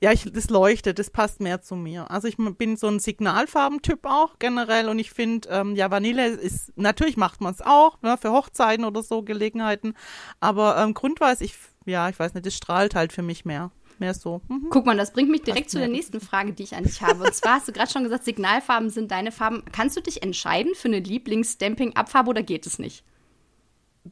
Ja, 0.00 0.12
ich, 0.12 0.30
das 0.32 0.50
leuchtet, 0.50 0.98
das 0.98 1.10
passt 1.10 1.40
mehr 1.40 1.62
zu 1.62 1.76
mir. 1.76 2.10
Also 2.10 2.28
ich 2.28 2.36
bin 2.36 2.76
so 2.76 2.88
ein 2.88 3.00
Signalfarbentyp 3.00 4.00
auch 4.04 4.38
generell 4.38 4.88
und 4.88 4.98
ich 4.98 5.10
finde, 5.10 5.48
ähm, 5.50 5.76
ja, 5.76 5.90
Vanille 5.90 6.28
ist, 6.28 6.76
natürlich 6.76 7.16
macht 7.16 7.40
man 7.40 7.52
es 7.52 7.60
auch, 7.60 8.00
ne, 8.02 8.16
für 8.16 8.32
Hochzeiten 8.32 8.84
oder 8.84 9.02
so 9.02 9.22
Gelegenheiten, 9.22 9.94
aber 10.40 10.76
ähm, 10.78 10.94
Grundweiß, 10.94 11.40
ich, 11.40 11.54
ja, 11.84 12.08
ich 12.08 12.18
weiß 12.18 12.34
nicht, 12.34 12.46
das 12.46 12.54
strahlt 12.54 12.94
halt 12.94 13.12
für 13.12 13.22
mich 13.22 13.44
mehr. 13.44 13.70
Mehr 13.98 14.12
so. 14.12 14.42
Mhm. 14.48 14.66
Guck 14.68 14.84
mal, 14.84 14.96
das 14.96 15.12
bringt 15.12 15.30
mich 15.30 15.42
direkt 15.42 15.66
Passt 15.66 15.72
zu 15.72 15.78
der 15.78 15.88
nächsten 15.88 16.20
Frage, 16.20 16.52
die 16.52 16.64
ich 16.64 16.76
an 16.76 16.84
dich 16.84 17.00
habe. 17.00 17.24
Und 17.24 17.34
zwar 17.34 17.54
hast 17.54 17.68
du 17.68 17.72
gerade 17.72 17.90
schon 17.90 18.04
gesagt, 18.04 18.24
Signalfarben 18.24 18.90
sind 18.90 19.10
deine 19.10 19.32
Farben. 19.32 19.62
Kannst 19.72 19.96
du 19.96 20.02
dich 20.02 20.22
entscheiden 20.22 20.74
für 20.74 20.88
eine 20.88 20.98
Lieblings-Stamping-Abfarbe 20.98 22.28
oder 22.28 22.42
geht 22.42 22.66
es 22.66 22.78
nicht? 22.78 23.04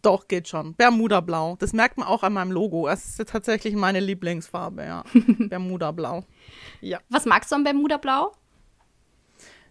Doch, 0.02 0.28
geht 0.28 0.48
schon. 0.48 0.74
Bermuda 0.74 1.20
Blau. 1.20 1.56
Das 1.58 1.72
merkt 1.72 1.98
man 1.98 2.06
auch 2.08 2.22
an 2.22 2.32
meinem 2.32 2.52
Logo. 2.52 2.88
Es 2.88 3.18
ist 3.18 3.28
tatsächlich 3.28 3.74
meine 3.74 4.00
Lieblingsfarbe, 4.00 4.82
ja. 4.84 5.04
Bermuda 5.38 5.90
Blau. 5.92 6.24
Ja. 6.80 7.00
Was 7.08 7.24
magst 7.24 7.50
du 7.50 7.56
am 7.56 7.64
Bermuda-Blau? 7.64 8.32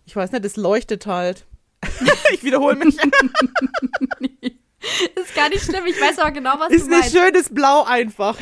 Ich 0.06 0.16
weiß 0.16 0.32
nicht, 0.32 0.44
es 0.46 0.56
leuchtet 0.58 1.06
halt. 1.06 1.46
ich 2.34 2.44
wiederhole 2.44 2.76
mich. 2.76 2.98
Ist 5.16 5.34
gar 5.34 5.48
nicht 5.48 5.64
schlimm, 5.64 5.86
ich 5.86 6.00
weiß 6.00 6.20
aber 6.20 6.32
genau, 6.32 6.56
was 6.60 6.70
ist 6.70 6.88
du 6.88 6.94
ein 6.94 7.00
meinst. 7.00 7.16
schönes 7.16 7.54
Blau 7.54 7.84
einfach. 7.86 8.38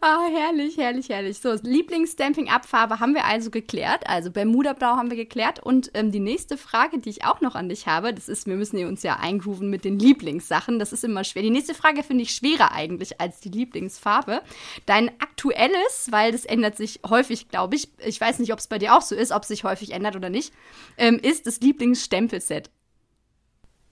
Ah, 0.00 0.28
herrlich, 0.30 0.76
herrlich, 0.76 1.08
herrlich. 1.08 1.38
So, 1.38 1.52
Lieblings-Stamping-Abfarbe 1.52 3.00
haben 3.00 3.14
wir 3.14 3.24
also 3.24 3.50
geklärt. 3.50 4.06
Also 4.06 4.30
Bermuda-Blau 4.30 4.96
haben 4.96 5.10
wir 5.10 5.16
geklärt. 5.16 5.60
Und 5.60 5.90
ähm, 5.94 6.10
die 6.12 6.20
nächste 6.20 6.56
Frage, 6.56 6.98
die 6.98 7.10
ich 7.10 7.24
auch 7.24 7.40
noch 7.40 7.54
an 7.54 7.68
dich 7.68 7.86
habe, 7.86 8.12
das 8.12 8.28
ist, 8.28 8.46
wir 8.46 8.56
müssen 8.56 8.84
uns 8.84 9.02
ja 9.02 9.16
eingrooven 9.16 9.70
mit 9.70 9.84
den 9.84 9.98
Lieblingssachen. 9.98 10.78
Das 10.78 10.92
ist 10.92 11.04
immer 11.04 11.24
schwer. 11.24 11.42
Die 11.42 11.50
nächste 11.50 11.74
Frage 11.74 12.02
finde 12.02 12.22
ich 12.22 12.34
schwerer 12.34 12.72
eigentlich 12.72 13.20
als 13.20 13.40
die 13.40 13.50
Lieblingsfarbe. 13.50 14.42
Dein 14.86 15.08
aktuelles, 15.20 16.08
weil 16.10 16.32
das 16.32 16.44
ändert 16.44 16.76
sich 16.76 17.00
häufig, 17.08 17.48
glaube 17.48 17.76
ich. 17.76 17.88
Ich 18.04 18.20
weiß 18.20 18.38
nicht, 18.38 18.52
ob 18.52 18.58
es 18.58 18.66
bei 18.66 18.78
dir 18.78 18.96
auch 18.96 19.02
so 19.02 19.14
ist, 19.14 19.32
ob 19.32 19.42
es 19.42 19.48
sich 19.48 19.64
häufig 19.64 19.92
ändert 19.92 20.16
oder 20.16 20.30
nicht, 20.30 20.52
ähm, 20.96 21.18
ist 21.22 21.46
das 21.46 21.60
Lieblingsstempelset. 21.60 22.70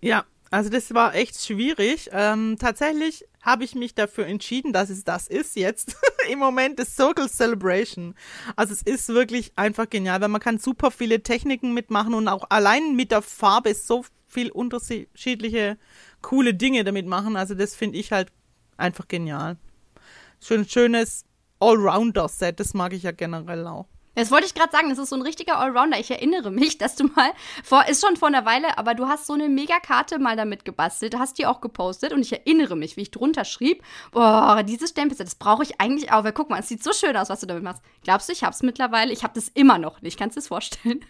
Ja, 0.00 0.24
also 0.52 0.70
das 0.70 0.94
war 0.94 1.14
echt 1.14 1.42
schwierig. 1.44 2.10
Ähm, 2.12 2.56
tatsächlich 2.60 3.24
habe 3.40 3.64
ich 3.64 3.74
mich 3.74 3.94
dafür 3.94 4.26
entschieden, 4.26 4.72
dass 4.72 4.90
es 4.90 5.02
das 5.02 5.26
ist 5.26 5.56
jetzt. 5.56 5.96
im 6.30 6.38
Moment 6.38 6.78
das 6.78 6.94
Circle 6.94 7.28
Celebration. 7.28 8.14
Also 8.56 8.72
es 8.72 8.82
ist 8.82 9.08
wirklich 9.08 9.52
einfach 9.56 9.88
genial, 9.88 10.20
weil 10.20 10.28
man 10.28 10.40
kann 10.40 10.58
super 10.58 10.90
viele 10.90 11.22
Techniken 11.22 11.74
mitmachen 11.74 12.14
und 12.14 12.28
auch 12.28 12.44
allein 12.50 12.94
mit 12.94 13.10
der 13.10 13.22
Farbe 13.22 13.74
so 13.74 14.04
viel 14.26 14.50
unterschiedliche 14.50 15.78
coole 16.20 16.54
Dinge 16.54 16.84
damit 16.84 17.06
machen. 17.06 17.36
Also 17.36 17.54
das 17.54 17.74
finde 17.74 17.98
ich 17.98 18.12
halt 18.12 18.28
einfach 18.76 19.08
genial. 19.08 19.56
Schön 20.40 20.68
schönes 20.68 21.24
Allrounder-Set, 21.60 22.58
das 22.60 22.74
mag 22.74 22.92
ich 22.92 23.04
ja 23.04 23.12
generell 23.12 23.66
auch. 23.66 23.86
Das 24.14 24.30
wollte 24.30 24.46
ich 24.46 24.54
gerade 24.54 24.70
sagen, 24.70 24.90
das 24.90 24.98
ist 24.98 25.08
so 25.08 25.16
ein 25.16 25.22
richtiger 25.22 25.58
Allrounder. 25.58 25.98
Ich 25.98 26.10
erinnere 26.10 26.50
mich, 26.50 26.78
dass 26.78 26.96
du 26.96 27.04
mal, 27.04 27.32
vor, 27.64 27.86
ist 27.86 28.04
schon 28.04 28.16
vor 28.16 28.28
einer 28.28 28.44
Weile, 28.44 28.76
aber 28.78 28.94
du 28.94 29.06
hast 29.08 29.26
so 29.26 29.32
eine 29.32 29.48
Megakarte 29.48 30.18
mal 30.18 30.36
damit 30.36 30.64
gebastelt, 30.64 31.18
hast 31.18 31.38
die 31.38 31.46
auch 31.46 31.60
gepostet 31.60 32.12
und 32.12 32.20
ich 32.20 32.32
erinnere 32.32 32.76
mich, 32.76 32.96
wie 32.96 33.02
ich 33.02 33.10
drunter 33.10 33.44
schrieb, 33.44 33.82
boah, 34.10 34.62
dieses 34.62 34.90
Stempelset, 34.90 35.26
das 35.26 35.34
brauche 35.34 35.62
ich 35.62 35.80
eigentlich 35.80 36.12
auch, 36.12 36.24
weil 36.24 36.32
guck 36.32 36.50
mal, 36.50 36.60
es 36.60 36.68
sieht 36.68 36.84
so 36.84 36.92
schön 36.92 37.16
aus, 37.16 37.30
was 37.30 37.40
du 37.40 37.46
damit 37.46 37.62
machst. 37.62 37.82
Glaubst 38.04 38.28
du, 38.28 38.32
ich 38.32 38.44
habe 38.44 38.52
es 38.52 38.62
mittlerweile? 38.62 39.12
Ich 39.12 39.24
habe 39.24 39.34
das 39.34 39.48
immer 39.48 39.78
noch 39.78 40.02
nicht. 40.02 40.18
Kannst 40.18 40.36
du 40.36 40.40
es 40.40 40.48
vorstellen? 40.48 41.04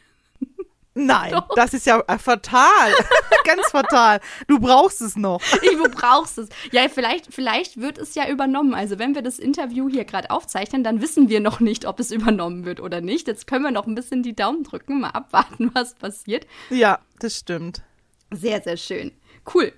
Nein, 0.94 1.32
Doch. 1.32 1.49
das 1.54 1.72
ist 1.72 1.87
ja 1.87 2.00
äh, 2.06 2.18
fatal. 2.18 2.92
Ganz 3.44 3.70
fatal. 3.70 4.20
Du 4.46 4.58
brauchst 4.58 5.00
es 5.00 5.16
noch. 5.16 5.40
Ich, 5.62 5.78
du 5.78 5.88
brauchst 5.88 6.38
es. 6.38 6.49
Ja, 6.72 6.88
vielleicht, 6.88 7.32
vielleicht 7.32 7.80
wird 7.80 7.96
es 7.96 8.14
ja 8.14 8.28
übernommen. 8.28 8.75
Also, 8.75 8.99
wenn 8.99 9.14
wir 9.14 9.22
das 9.22 9.38
Interview 9.38 9.88
hier 9.88 10.04
gerade 10.04 10.30
aufzeichnen, 10.30 10.82
dann 10.84 11.00
wissen 11.00 11.28
wir 11.28 11.40
noch 11.40 11.61
nicht, 11.61 11.87
ob 11.87 12.00
es 12.00 12.11
übernommen 12.11 12.64
wird 12.64 12.80
oder 12.80 13.00
nicht. 13.00 13.28
Jetzt 13.28 13.46
können 13.46 13.64
wir 13.64 13.70
noch 13.70 13.87
ein 13.87 13.94
bisschen 13.94 14.22
die 14.22 14.34
Daumen 14.34 14.64
drücken, 14.64 15.00
mal 15.00 15.11
abwarten, 15.11 15.70
was 15.75 15.94
passiert. 15.94 16.46
Ja, 16.70 16.99
das 17.20 17.38
stimmt. 17.38 17.82
Sehr, 18.30 18.61
sehr 18.61 18.76
schön. 18.76 19.12
Cool. 19.54 19.72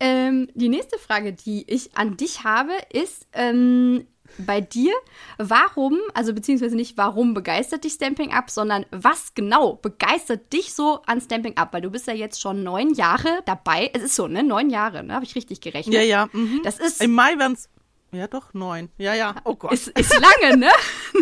Ähm, 0.00 0.48
die 0.54 0.68
nächste 0.68 0.98
Frage, 0.98 1.32
die 1.32 1.64
ich 1.72 1.96
an 1.96 2.16
dich 2.16 2.44
habe, 2.44 2.72
ist, 2.92 3.26
ähm, 3.32 4.06
bei 4.38 4.60
dir. 4.60 4.92
Warum, 5.38 5.98
also 6.14 6.32
beziehungsweise 6.32 6.76
nicht 6.76 6.96
warum 6.96 7.34
begeistert 7.34 7.84
dich 7.84 7.94
Stamping 7.94 8.32
Up, 8.32 8.50
sondern 8.50 8.86
was 8.90 9.34
genau 9.34 9.74
begeistert 9.74 10.52
dich 10.52 10.74
so 10.74 11.02
an 11.06 11.20
Stamping 11.20 11.56
Up? 11.56 11.72
Weil 11.72 11.82
du 11.82 11.90
bist 11.90 12.06
ja 12.06 12.14
jetzt 12.14 12.40
schon 12.40 12.62
neun 12.62 12.94
Jahre 12.94 13.40
dabei. 13.46 13.90
Es 13.94 14.02
ist 14.02 14.14
so, 14.14 14.28
ne? 14.28 14.42
Neun 14.42 14.70
Jahre, 14.70 15.02
ne? 15.04 15.14
Habe 15.14 15.24
ich 15.24 15.34
richtig 15.34 15.60
gerechnet. 15.60 15.94
Ja, 15.94 16.02
ja. 16.02 16.28
Mhm. 16.32 16.60
Das 16.64 16.78
ist. 16.78 17.02
Im 17.02 17.12
Mai 17.12 17.38
werden 17.38 17.54
es. 17.54 17.68
Ja, 18.14 18.26
doch, 18.26 18.52
neun. 18.52 18.90
Ja, 18.98 19.14
ja. 19.14 19.34
Oh 19.44 19.54
Gott. 19.54 19.72
Ist, 19.72 19.88
ist 19.88 20.14
lange, 20.20 20.58
ne? 20.58 20.70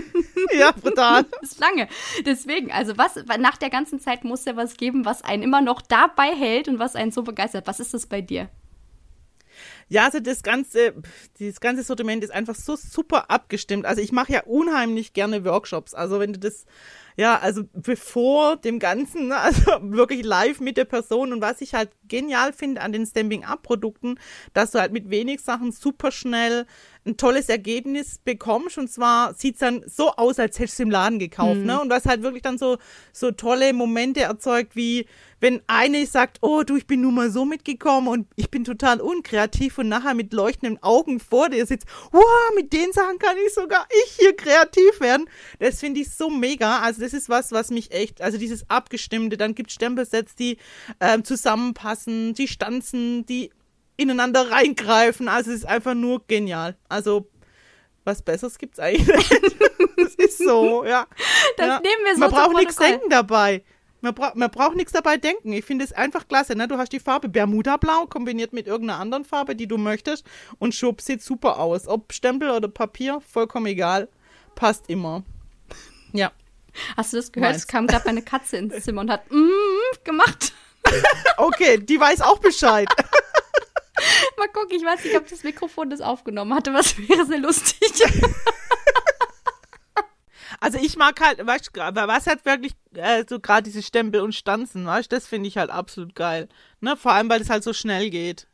ja, 0.59 0.73
brutal. 0.73 1.25
ist 1.41 1.61
lange. 1.61 1.87
Deswegen, 2.27 2.73
also 2.73 2.99
was, 2.99 3.15
nach 3.39 3.57
der 3.57 3.71
ganzen 3.71 4.01
Zeit 4.01 4.25
muss 4.25 4.45
ja 4.45 4.57
was 4.57 4.77
geben, 4.77 5.05
was 5.05 5.23
einen 5.23 5.45
immer 5.45 5.61
noch 5.61 5.83
dabei 5.83 6.35
hält 6.35 6.67
und 6.67 6.81
was 6.81 6.97
einen 6.97 7.13
so 7.13 7.23
begeistert. 7.23 7.69
Was 7.69 7.79
ist 7.79 7.95
das 7.95 8.07
bei 8.07 8.21
dir? 8.23 8.49
Ja, 9.91 10.05
also 10.05 10.21
das 10.21 10.45
ganze, 10.45 10.95
dieses 11.41 11.61
ganze 11.61 11.83
Sortiment 11.83 12.23
ist 12.23 12.31
einfach 12.31 12.55
so 12.55 12.77
super 12.77 13.29
abgestimmt. 13.29 13.87
Also 13.87 14.01
ich 14.01 14.13
mache 14.13 14.33
ja 14.33 14.45
unheimlich 14.45 15.15
gerne 15.15 15.45
Workshops. 15.45 15.95
Also 15.95 16.21
wenn 16.21 16.33
du 16.33 16.39
das, 16.39 16.65
ja, 17.17 17.39
also 17.39 17.65
bevor 17.73 18.57
dem 18.57 18.79
Ganzen, 18.79 19.29
ne, 19.29 19.37
also 19.41 19.63
wirklich 19.83 20.25
live 20.25 20.61
mit 20.61 20.77
der 20.77 20.85
Person 20.85 21.33
und 21.33 21.41
was 21.41 21.61
ich 21.61 21.75
halt 21.75 21.91
genial 22.05 22.53
finde 22.53 22.81
an 22.81 22.93
den 22.93 23.07
Stamping-Up-Produkten, 23.07 24.19
dass 24.53 24.73
du 24.73 24.81
halt 24.81 24.93
mit 24.93 25.11
wenig 25.11 25.41
Sachen 25.41 25.73
super 25.73 26.11
schnell 26.11 26.67
ein 27.07 27.17
tolles 27.17 27.49
Ergebnis 27.49 28.19
bekommst. 28.19 28.79
Und 28.79 28.91
zwar 28.91 29.35
sieht's 29.35 29.61
dann 29.61 29.83
so 29.87 30.13
aus, 30.13 30.39
als 30.39 30.59
hättest 30.59 30.79
du 30.79 30.83
es 30.83 30.87
im 30.87 30.91
Laden 30.91 31.19
gekauft. 31.19 31.61
Mhm. 31.61 31.67
Ne? 31.67 31.81
Und 31.81 31.91
was 31.91 32.07
halt 32.07 32.23
wirklich 32.23 32.43
dann 32.43 32.59
so, 32.59 32.79
so 33.13 33.31
tolle 33.31 33.73
Momente 33.73 34.21
erzeugt, 34.21 34.77
wie 34.77 35.07
wenn 35.41 35.63
eine 35.67 36.05
sagt, 36.05 36.39
oh 36.43 36.63
du, 36.63 36.77
ich 36.77 36.87
bin 36.87 37.01
nun 37.01 37.15
mal 37.15 37.31
so 37.31 37.47
mitgekommen 37.47 38.09
und 38.09 38.27
ich 38.37 38.51
bin 38.51 38.65
total 38.65 39.01
unkreativ 39.01 39.79
und 39.79 39.89
nachher 39.89 40.13
mit 40.13 40.35
leuchtenden 40.35 40.83
Augen 40.83 41.19
vor 41.19 41.49
dir 41.49 41.65
sitzt, 41.65 41.87
wow, 42.13 42.23
mit 42.55 42.75
den 42.75 42.93
Sachen 42.93 43.19
kann 43.19 43.37
ich 43.47 43.55
sogar 43.55 43.87
ich 44.05 44.19
hier 44.19 44.37
kreativ 44.37 45.01
werden. 45.01 45.29
Das 45.59 45.81
finde 45.81 46.01
ich 46.01 46.11
so 46.11 46.29
mega. 46.29 46.81
Also 46.81 47.00
das 47.01 47.13
ist 47.13 47.29
was, 47.29 47.53
was 47.53 47.71
mich 47.71 47.93
echt, 47.93 48.23
also 48.23 48.39
dieses 48.39 48.69
Abgestimmte, 48.69 49.37
dann 49.37 49.55
gibt 49.55 49.73
Stempelsets, 49.73 50.35
die 50.35 50.59
ähm, 51.01 51.25
zusammenpassen, 51.25 52.35
die 52.35 52.49
stanzen, 52.49 53.27
die 53.27 53.51
ineinander 53.97 54.51
reingreifen. 54.51 55.29
Also 55.29 55.51
es 55.51 55.59
ist 55.59 55.67
einfach 55.67 55.95
nur 55.95 56.27
genial. 56.27 56.77
Also 56.89 57.29
was 58.05 58.23
Besseres 58.23 58.59
gibt 58.59 58.75
es 58.75 58.81
eigentlich 58.81 59.07
nicht. 59.07 59.33
das 59.97 60.15
ist 60.15 60.39
so, 60.39 60.85
ja. 60.85 61.07
Das 61.57 61.67
ja. 61.67 61.81
nehmen 61.81 62.05
wir 62.05 62.15
so 62.15 62.21
Man 62.21 62.31
braucht 62.31 62.57
nichts 62.57 62.77
denken 62.77 63.11
dabei. 63.11 63.63
Man, 64.01 64.15
bra 64.15 64.33
man 64.35 64.51
braucht 64.51 64.77
nichts 64.77 64.93
dabei 64.93 65.19
denken. 65.19 65.53
Ich 65.53 65.65
finde 65.65 65.85
es 65.85 65.93
einfach 65.93 66.27
klasse. 66.27 66.57
Ne? 66.57 66.67
Du 66.67 66.79
hast 66.79 66.93
die 66.93 67.01
Farbe 67.01 67.29
Bermuda-Blau 67.29 68.07
kombiniert 68.07 68.53
mit 68.53 68.67
irgendeiner 68.67 68.99
anderen 68.99 69.25
Farbe, 69.25 69.55
die 69.55 69.67
du 69.67 69.77
möchtest. 69.77 70.25
Und 70.59 70.75
schub 70.75 71.03
sieht 71.03 71.23
super 71.23 71.59
aus. 71.59 71.87
Ob 71.87 72.13
Stempel 72.13 72.51
oder 72.51 72.69
Papier, 72.69 73.21
vollkommen 73.21 73.67
egal. 73.67 74.09
Passt 74.55 74.89
immer. 74.89 75.23
Ja. 76.13 76.33
Hast 76.97 77.13
du 77.13 77.17
das 77.17 77.33
gehört? 77.33 77.57
Es 77.57 77.67
kam 77.67 77.87
gerade 77.87 78.07
eine 78.07 78.23
Katze 78.23 78.57
ins 78.57 78.85
Zimmer 78.85 79.03
und 79.03 79.11
hat 79.11 79.31
mm 79.31 80.05
gemacht. 80.05 80.53
okay, 81.37 81.79
die 81.79 82.01
weiß 82.01 82.23
auch 82.23 82.39
Bescheid. 82.39 82.89
Mal 84.39 84.49
gucken, 84.49 84.77
ich 84.77 84.85
weiß 84.85 85.05
nicht, 85.05 85.17
ob 85.17 85.29
das 85.29 85.43
Mikrofon 85.43 85.91
das 85.91 86.01
aufgenommen 86.01 86.55
hatte, 86.55 86.73
was 86.73 86.97
wäre 86.97 87.27
sehr 87.27 87.39
lustig. 87.39 87.93
Also 90.63 90.79
ich 90.79 90.97
mag 90.97 91.19
halt, 91.21 91.45
weißt 91.45 91.71
du, 91.73 91.81
was 91.81 92.27
hat 92.27 92.45
wirklich 92.45 92.75
äh, 92.93 93.25
so 93.27 93.41
gerade 93.41 93.63
diese 93.63 93.83
Stempel 93.83 94.21
und 94.21 94.35
Stanzen, 94.35 94.85
weißt 94.85 95.11
du, 95.11 95.17
das 95.17 95.27
finde 95.27 95.49
ich 95.49 95.57
halt 95.57 95.71
absolut 95.71 96.15
geil. 96.15 96.51
Ne? 96.81 96.99
Vor 96.99 97.13
allem, 97.13 97.31
weil 97.31 97.41
es 97.41 97.49
halt 97.49 97.65
so 97.65 97.73
schnell 97.73 98.11
geht. 98.11 98.47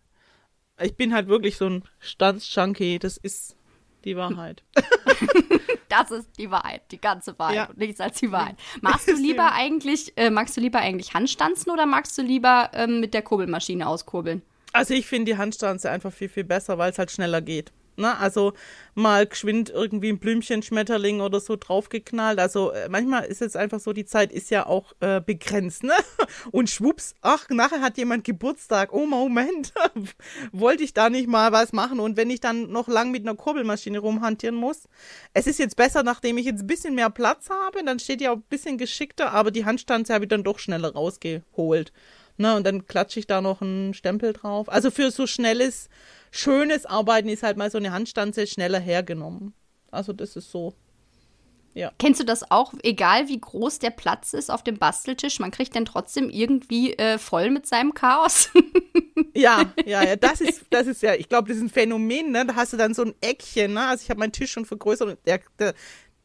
Ich 0.80 0.95
bin 0.95 1.12
halt 1.12 1.26
wirklich 1.26 1.56
so 1.56 1.66
ein 1.66 1.85
Stanz-Junkie, 1.99 3.00
das 3.00 3.16
ist 3.16 3.56
die 4.05 4.17
Wahrheit. 4.17 4.62
das 5.88 6.11
ist 6.11 6.29
die 6.38 6.50
Wahrheit, 6.50 6.83
die 6.91 7.00
ganze 7.00 7.38
Wahrheit 7.38 7.57
ja. 7.57 7.65
und 7.67 7.79
nichts 7.79 8.00
als 8.00 8.19
die 8.19 8.31
Wahrheit. 8.31 8.57
Magst 8.81 9.09
du 9.09 9.15
lieber 9.15 9.53
eigentlich, 9.53 10.12
äh, 10.17 10.31
magst 10.31 10.57
du 10.57 10.61
lieber 10.61 10.81
eigentlich 10.81 11.15
Handstanzen 11.15 11.73
oder 11.73 11.87
magst 11.87 12.17
du 12.19 12.23
lieber 12.23 12.71
ähm, 12.75 13.00
mit 13.00 13.15
der 13.15 13.23
Kurbelmaschine 13.23 13.87
auskurbeln? 13.87 14.43
Also 14.73 14.95
ich 14.95 15.07
finde 15.07 15.33
die 15.33 15.38
Handstanze 15.38 15.91
einfach 15.91 16.12
viel, 16.12 16.29
viel 16.29 16.45
besser, 16.45 16.79
weil 16.79 16.91
es 16.91 16.99
halt 16.99 17.11
schneller 17.11 17.41
geht. 17.41 17.73
Ne? 17.97 18.17
Also 18.19 18.53
mal 18.95 19.26
geschwind 19.26 19.71
irgendwie 19.71 20.11
ein 20.11 20.19
Blümchen, 20.19 20.62
Schmetterling 20.62 21.21
oder 21.21 21.41
so 21.41 21.57
draufgeknallt. 21.57 22.38
Also 22.38 22.71
äh, 22.71 22.88
manchmal 22.88 23.25
ist 23.25 23.43
es 23.43 23.57
einfach 23.57 23.81
so, 23.81 23.93
die 23.93 24.05
Zeit 24.05 24.33
ist 24.33 24.50
ja 24.50 24.67
auch 24.67 24.93
äh, 25.00 25.21
begrenzt, 25.21 25.83
ne? 25.83 25.95
Und 26.50 26.71
schwupps, 26.71 27.15
ach, 27.21 27.49
nachher 27.50 27.81
hat 27.81 27.99
jemand 27.99 28.25
Geburtstag. 28.25 28.93
Oh 28.93 29.07
Moment, 29.07 29.73
wollte 30.53 30.85
ich 30.85 30.95
da 30.95 31.11
nicht 31.11 31.29
mal 31.29 31.53
was 31.53 31.73
machen. 31.73 32.00
Und 32.00 32.17
wenn 32.17 32.31
ich 32.31 32.41
dann 32.41 32.71
noch 32.71 32.88
lang 32.88 33.11
mit 33.11 33.23
einer 33.23 33.37
Kurbelmaschine 33.37 33.99
rumhantieren 33.99 34.57
muss, 34.57 34.88
es 35.33 35.47
ist 35.47 35.59
jetzt 35.59 35.76
besser, 35.76 36.03
nachdem 36.03 36.38
ich 36.38 36.47
jetzt 36.47 36.62
ein 36.62 36.67
bisschen 36.67 36.95
mehr 36.95 37.11
Platz 37.11 37.50
habe, 37.50 37.85
dann 37.85 37.99
steht 37.99 38.21
ja 38.21 38.33
auch 38.33 38.37
ein 38.37 38.43
bisschen 38.49 38.79
geschickter, 38.79 39.33
aber 39.33 39.50
die 39.50 39.65
Handstanze 39.65 40.15
habe 40.15 40.25
ich 40.25 40.29
dann 40.29 40.45
doch 40.45 40.59
schneller 40.59 40.93
rausgeholt. 40.93 41.93
Ne, 42.38 42.55
und 42.55 42.67
dann 42.67 42.87
klatsche 42.87 43.19
ich 43.19 43.26
da 43.26 43.41
noch 43.41 43.62
einen 43.62 43.95
Stempel 43.95 44.35
drauf. 44.35 44.69
Also 44.69 44.91
für 44.91 45.11
so 45.11 45.26
schnelles, 45.26 45.88
schönes 46.37 46.87
Arbeiten 46.87 47.28
ist 47.28 47.43
halt 47.43 47.57
mal 47.57 47.71
so 47.71 47.78
eine 47.78 47.93
Handstanze 47.93 48.47
schneller 48.47 48.81
hergenommen. 48.81 49.55
Also 49.90 50.12
das 50.12 50.37
ist 50.37 50.50
so. 50.50 50.75
Ja. 51.75 51.93
Kennst 51.99 52.21
du 52.21 52.25
das 52.25 52.50
auch, 52.50 52.73
egal 52.83 53.28
wie 53.28 53.38
groß 53.38 53.81
der 53.81 53.90
Platz 53.90 54.33
ist 54.33 54.50
auf 54.50 54.64
dem 54.64 54.78
Basteltisch, 54.78 55.40
man 55.40 55.50
kriegt 55.50 55.76
dann 55.76 55.85
trotzdem 55.85 56.31
irgendwie 56.31 56.95
äh, 56.95 57.19
voll 57.19 57.50
mit 57.50 57.66
seinem 57.66 57.93
Chaos? 57.93 58.49
ja, 59.35 59.71
ja, 59.85 60.02
ja, 60.02 60.16
das 60.16 60.40
ist, 60.40 60.64
das 60.71 60.87
ist 60.87 61.02
ja, 61.02 61.14
ich 61.14 61.28
glaube, 61.28 61.49
das 61.49 61.59
ist 61.59 61.64
ein 61.64 61.69
Phänomen, 61.69 62.31
ne? 62.31 62.47
Da 62.47 62.55
hast 62.55 62.73
du 62.73 62.78
dann 62.78 62.95
so 62.95 63.02
ein 63.02 63.14
Eckchen, 63.21 63.75
ne? 63.75 63.88
Also 63.88 64.05
ich 64.05 64.11
habe 64.11 64.21
meinen 64.21 64.33
Tisch 64.33 64.52
schon 64.52 64.64
vergrößert 64.64 65.09
und 65.09 65.19
der, 65.26 65.40
der, 65.59 65.75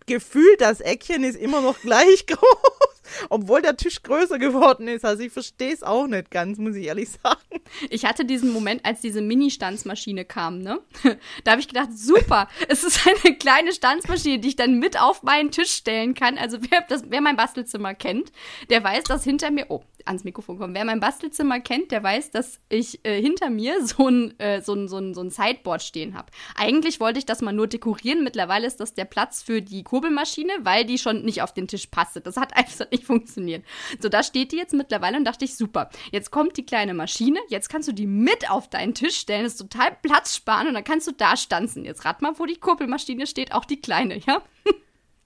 gefühlt, 0.06 0.62
das 0.62 0.80
Eckchen 0.80 1.26
ist 1.26 1.36
immer 1.36 1.60
noch 1.60 1.80
gleich 1.82 2.26
groß, 2.28 2.81
obwohl 3.30 3.62
der 3.62 3.78
Tisch 3.78 4.04
größer 4.04 4.40
geworden 4.40 4.88
ist. 4.88 5.06
Also 5.06 5.24
ich 5.24 5.32
verstehe 5.32 5.74
es 5.74 5.84
auch 5.84 6.08
nicht 6.08 6.32
ganz, 6.32 6.58
muss 6.58 6.76
ich 6.76 6.86
ehrlich 6.86 7.10
sagen. 7.10 7.42
Ich 7.90 8.06
hatte 8.06 8.26
diesen 8.26 8.52
Moment, 8.52 8.86
als 8.86 9.02
diese 9.02 9.22
Mini-Stanzmaschine 9.22 10.26
kam, 10.26 10.60
ne? 10.60 10.80
Da 11.44 11.52
habe 11.52 11.62
ich 11.62 11.68
gedacht, 11.68 11.90
super, 11.94 12.48
es 12.68 12.84
ist 12.84 13.08
eine 13.08 13.36
kleine 13.36 13.74
Stanzmaschine, 13.74 14.40
die 14.40 14.50
ich 14.50 14.56
dann 14.56 14.80
mit 14.80 15.00
auf 15.00 15.24
meinen 15.24 15.52
Tisch 15.52 15.72
stellen 15.72 16.14
kann. 16.14 16.38
Also 16.38 16.58
wer, 16.70 16.82
das, 16.88 17.04
wer 17.10 17.22
mein 17.22 17.36
Bastelzimmer 17.36 17.94
kennt, 17.94 18.32
der 18.70 18.84
weiß, 18.84 19.06
dass 19.06 19.24
hinter 19.24 19.52
mir, 19.52 19.68
oh, 19.70 19.84
ans 20.06 20.24
Mikrofon 20.24 20.58
kommen. 20.58 20.74
Wer 20.74 20.86
mein 20.86 21.00
Bastelzimmer 21.00 21.60
kennt, 21.60 21.92
der 21.92 22.04
weiß, 22.04 22.32
dass 22.32 22.60
ich 22.70 23.04
äh, 23.04 23.22
hinter 23.22 23.50
mir 23.50 23.86
so 23.86 24.08
ein, 24.08 24.40
äh, 24.40 24.62
so 24.62 24.74
ein, 24.74 24.88
so 24.88 24.98
ein, 24.98 25.14
so 25.14 25.22
ein 25.22 25.30
Sideboard 25.30 25.82
stehen 25.82 26.16
habe. 26.16 26.32
Eigentlich 26.56 27.00
wollte 27.00 27.20
ich 27.20 27.26
das 27.26 27.42
mal 27.42 27.54
nur 27.54 27.68
dekorieren. 27.68 28.24
Mittlerweile 28.24 28.68
ist 28.68 28.80
das 28.80 28.94
der 28.94 29.06
Platz 29.06 29.42
für 29.44 29.62
die 29.62 29.84
Kurbelmaschine, 29.84 30.54
weil 30.62 30.86
die 30.86 30.98
schon 30.98 31.24
nicht 31.24 31.42
auf 31.42 31.54
den 31.54 31.68
Tisch 31.68 31.88
passte. 31.88 32.22
Das 32.22 32.38
hat 32.38 32.56
einfach 32.56 32.90
nicht 32.92 33.01
funktioniert. 33.06 33.66
So, 34.00 34.10
da 34.10 34.24
steht 34.24 34.52
die 34.52 34.58
jetzt 34.58 34.74
mittlerweile 34.74 35.18
und 35.18 35.26
dachte 35.26 35.46
ich, 35.46 35.56
super. 35.56 35.90
Jetzt 36.12 36.32
kommt 36.32 36.58
die 36.58 36.66
kleine 36.66 36.94
Maschine. 36.94 37.40
Jetzt 37.50 37.70
kannst 37.70 37.88
du 37.88 37.94
die 37.94 38.08
mit 38.08 38.50
auf 38.50 38.70
deinen 38.70 38.94
Tisch 38.94 39.18
stellen. 39.18 39.44
Das 39.44 39.54
ist 39.54 39.60
total 39.60 39.96
platzsparend 40.02 40.70
und 40.70 40.74
dann 40.74 40.84
kannst 40.84 41.08
du 41.08 41.12
da 41.12 41.38
stanzen. 41.38 41.86
Jetzt 41.86 42.06
rat 42.06 42.22
mal, 42.22 42.38
wo 42.38 42.46
die 42.46 42.58
Kurbelmaschine 42.58 43.28
steht, 43.28 43.52
auch 43.54 43.66
die 43.66 43.82
kleine, 43.82 44.18
ja? 44.20 44.42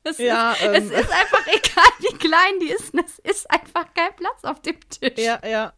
Es, 0.08 0.20
ja, 0.20 0.52
ist, 0.52 0.62
ähm, 0.62 0.74
es 0.76 0.86
ist 0.92 1.12
einfach 1.12 1.48
egal, 1.48 1.92
wie 1.98 2.16
klein 2.18 2.60
die 2.62 2.68
ist. 2.68 2.94
Es 2.94 3.18
ist 3.20 3.50
einfach 3.50 3.92
kein 3.96 4.16
Platz 4.16 4.44
auf 4.44 4.62
dem 4.62 4.78
Tisch. 4.88 5.18
Ja, 5.18 5.40
ja. 5.44 5.74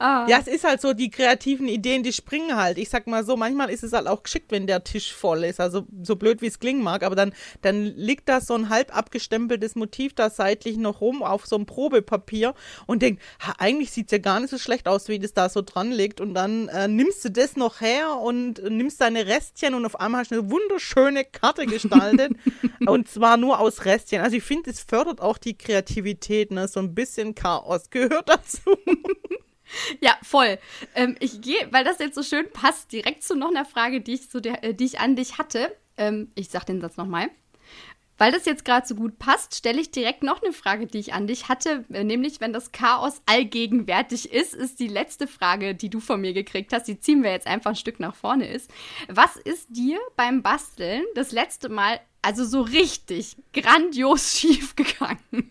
Ah. 0.00 0.26
Ja, 0.26 0.38
es 0.38 0.46
ist 0.46 0.64
halt 0.64 0.80
so, 0.80 0.94
die 0.94 1.10
kreativen 1.10 1.68
Ideen, 1.68 2.02
die 2.02 2.14
springen 2.14 2.56
halt. 2.56 2.78
Ich 2.78 2.88
sag 2.88 3.06
mal 3.06 3.22
so, 3.22 3.36
manchmal 3.36 3.68
ist 3.68 3.82
es 3.82 3.92
halt 3.92 4.06
auch 4.06 4.22
geschickt, 4.22 4.50
wenn 4.50 4.66
der 4.66 4.82
Tisch 4.82 5.12
voll 5.12 5.44
ist. 5.44 5.60
Also 5.60 5.86
so 6.02 6.16
blöd 6.16 6.40
wie 6.40 6.46
es 6.46 6.58
klingen 6.58 6.82
mag, 6.82 7.02
aber 7.02 7.14
dann, 7.14 7.34
dann 7.60 7.84
liegt 7.84 8.26
da 8.30 8.40
so 8.40 8.54
ein 8.54 8.70
halb 8.70 8.96
abgestempeltes 8.96 9.74
Motiv 9.74 10.14
da 10.14 10.30
seitlich 10.30 10.78
noch 10.78 11.02
rum 11.02 11.22
auf 11.22 11.44
so 11.44 11.56
einem 11.56 11.66
Probepapier 11.66 12.54
und 12.86 13.02
denkt, 13.02 13.22
ha, 13.40 13.52
eigentlich 13.58 13.90
sieht's 13.90 14.10
ja 14.10 14.16
gar 14.16 14.40
nicht 14.40 14.48
so 14.48 14.56
schlecht 14.56 14.88
aus, 14.88 15.08
wie 15.08 15.18
das 15.18 15.34
da 15.34 15.50
so 15.50 15.60
dran 15.60 15.92
liegt. 15.92 16.22
Und 16.22 16.32
dann 16.32 16.68
äh, 16.68 16.88
nimmst 16.88 17.22
du 17.26 17.30
das 17.30 17.56
noch 17.56 17.82
her 17.82 18.16
und 18.16 18.62
nimmst 18.70 19.02
deine 19.02 19.26
Restchen 19.26 19.74
und 19.74 19.84
auf 19.84 20.00
einmal 20.00 20.22
hast 20.22 20.30
du 20.30 20.36
eine 20.36 20.50
wunderschöne 20.50 21.26
Karte 21.26 21.66
gestaltet. 21.66 22.32
und 22.86 23.06
zwar 23.06 23.36
nur 23.36 23.60
aus 23.60 23.84
Restchen. 23.84 24.22
Also 24.22 24.36
ich 24.36 24.44
finde, 24.44 24.70
es 24.70 24.80
fördert 24.80 25.20
auch 25.20 25.36
die 25.36 25.58
Kreativität, 25.58 26.52
ne? 26.52 26.68
So 26.68 26.80
ein 26.80 26.94
bisschen 26.94 27.34
Chaos 27.34 27.90
gehört 27.90 28.30
dazu. 28.30 28.78
Ja, 30.00 30.16
voll. 30.22 30.58
Ähm, 30.94 31.16
ich 31.20 31.40
gehe, 31.40 31.68
weil 31.70 31.84
das 31.84 31.98
jetzt 31.98 32.14
so 32.14 32.22
schön 32.22 32.50
passt, 32.52 32.92
direkt 32.92 33.22
zu 33.22 33.34
noch 33.34 33.50
einer 33.50 33.64
Frage, 33.64 34.00
die 34.00 34.14
ich, 34.14 34.28
so 34.28 34.40
der, 34.40 34.64
äh, 34.64 34.74
die 34.74 34.84
ich 34.84 35.00
an 35.00 35.16
dich 35.16 35.38
hatte. 35.38 35.74
Ähm, 35.96 36.30
ich 36.34 36.48
sag 36.48 36.64
den 36.64 36.80
Satz 36.80 36.96
nochmal. 36.96 37.28
Weil 38.20 38.32
das 38.32 38.44
jetzt 38.44 38.66
gerade 38.66 38.86
so 38.86 38.94
gut 38.94 39.18
passt, 39.18 39.54
stelle 39.54 39.80
ich 39.80 39.92
direkt 39.92 40.22
noch 40.22 40.42
eine 40.42 40.52
Frage, 40.52 40.86
die 40.86 40.98
ich 40.98 41.14
an 41.14 41.26
dich 41.26 41.48
hatte. 41.48 41.86
Äh, 41.90 42.04
nämlich, 42.04 42.38
wenn 42.40 42.52
das 42.52 42.70
Chaos 42.70 43.22
allgegenwärtig 43.24 44.30
ist, 44.30 44.54
ist 44.54 44.78
die 44.78 44.88
letzte 44.88 45.26
Frage, 45.26 45.74
die 45.74 45.88
du 45.88 46.00
von 46.00 46.20
mir 46.20 46.34
gekriegt 46.34 46.74
hast. 46.74 46.86
Die 46.86 47.00
ziehen 47.00 47.22
wir 47.22 47.30
jetzt 47.30 47.46
einfach 47.46 47.70
ein 47.70 47.76
Stück 47.76 47.98
nach 47.98 48.14
vorne 48.14 48.46
ist. 48.46 48.70
Was 49.08 49.36
ist 49.36 49.68
dir 49.70 49.98
beim 50.16 50.42
Basteln 50.42 51.02
das 51.14 51.32
letzte 51.32 51.70
Mal, 51.70 51.98
also 52.20 52.44
so 52.44 52.60
richtig 52.60 53.36
grandios 53.54 54.32
schief 54.38 54.76
gegangen? 54.76 55.50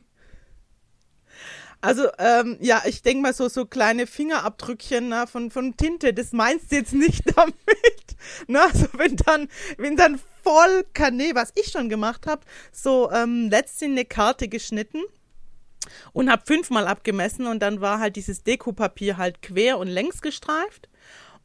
Also, 1.82 2.10
ähm, 2.18 2.58
ja, 2.60 2.84
ich 2.86 3.02
denke 3.04 3.22
mal 3.22 3.34
so, 3.34 3.48
so 3.48 3.66
kleine 3.66 4.06
Fingerabdrückchen 4.06 5.10
na, 5.10 5.28
von, 5.28 5.50
von 5.50 5.78
Tinte, 5.78 6.14
das 6.14 6.34
meinst 6.34 6.72
du 6.72 6.76
jetzt 6.76 6.94
nicht 6.94 7.24
damit. 7.38 7.56
Na, 8.48 8.66
also 8.66 8.88
wenn 8.94 9.16
dann, 9.16 9.48
wenn 9.78 9.96
dann 9.96 10.20
voll 10.44 10.86
Kanä, 10.94 11.32
was 11.36 11.54
ich 11.56 11.72
schon 11.72 11.88
gemacht 11.88 12.28
habe, 12.28 12.42
so 12.74 13.10
ähm, 13.12 13.50
letztens 13.50 13.92
eine 13.92 14.06
Karte 14.06 14.50
geschnitten 14.50 15.02
und 16.12 16.30
habe 16.30 16.44
fünfmal 16.46 16.86
abgemessen 16.86 17.48
und 17.48 17.60
dann 17.60 17.80
war 17.80 18.00
halt 18.00 18.18
dieses 18.18 18.44
Dekopapier 18.44 19.18
halt 19.18 19.42
quer 19.42 19.78
und 19.78 19.88
längs 19.88 20.22
gestreift. 20.22 20.90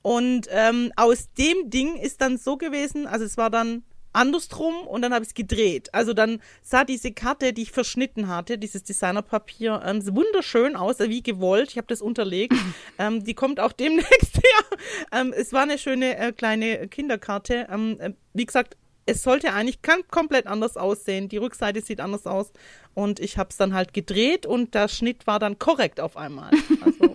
Und 0.02 0.48
ähm, 0.50 0.92
aus 0.96 1.32
dem 1.38 1.70
Ding 1.70 1.96
ist 1.96 2.20
dann 2.20 2.38
so 2.38 2.56
gewesen, 2.56 3.06
also 3.06 3.24
es 3.24 3.36
war 3.36 3.50
dann 3.50 3.84
andersrum 4.14 4.87
und 4.87 5.02
dann 5.02 5.12
habe 5.12 5.23
ich 5.23 5.30
es 5.30 5.35
gedreht. 5.35 5.92
Also 5.92 6.14
dann 6.14 6.40
sah 6.62 6.85
diese 6.85 7.12
Karte, 7.12 7.52
die 7.52 7.62
ich 7.62 7.73
verschnitten 7.73 8.28
hatte, 8.28 8.59
dieses 8.59 8.83
Designerpapier, 8.83 9.83
ähm, 9.85 10.04
wunderschön 10.14 10.76
aus, 10.76 10.99
wie 11.00 11.23
gewollt. 11.23 11.71
Ich 11.71 11.76
habe 11.76 11.87
das 11.88 12.00
unterlegt. 12.00 12.54
ähm, 12.99 13.25
die 13.25 13.35
kommt 13.35 13.61
auch 13.61 13.73
demnächst 13.73 14.37
her. 14.37 14.78
Ähm, 15.12 15.35
es 15.37 15.52
war 15.52 15.62
eine 15.62 15.78
schöne 15.78 16.16
äh, 16.16 16.33
kleine 16.33 16.88
Kinderkarte. 16.88 17.66
Ähm, 17.71 17.97
äh, 18.00 18.12
wie 18.33 18.47
gesagt, 18.47 18.76
es 19.06 19.23
sollte 19.23 19.52
eigentlich 19.52 19.80
komplett 20.11 20.47
anders 20.47 20.76
aussehen. 20.76 21.28
Die 21.28 21.37
Rückseite 21.37 21.80
sieht 21.83 22.00
anders 22.00 22.26
aus. 22.26 22.52
Und 22.94 23.21
ich 23.21 23.38
habe 23.38 23.50
es 23.50 23.56
dann 23.56 23.75
halt 23.75 23.92
gedreht 23.92 24.47
und 24.47 24.75
der 24.75 24.88
Schnitt 24.88 25.26
war 25.26 25.38
dann 25.38 25.59
korrekt 25.59 26.00
auf 26.00 26.16
einmal. 26.16 26.50
Also 26.85 27.13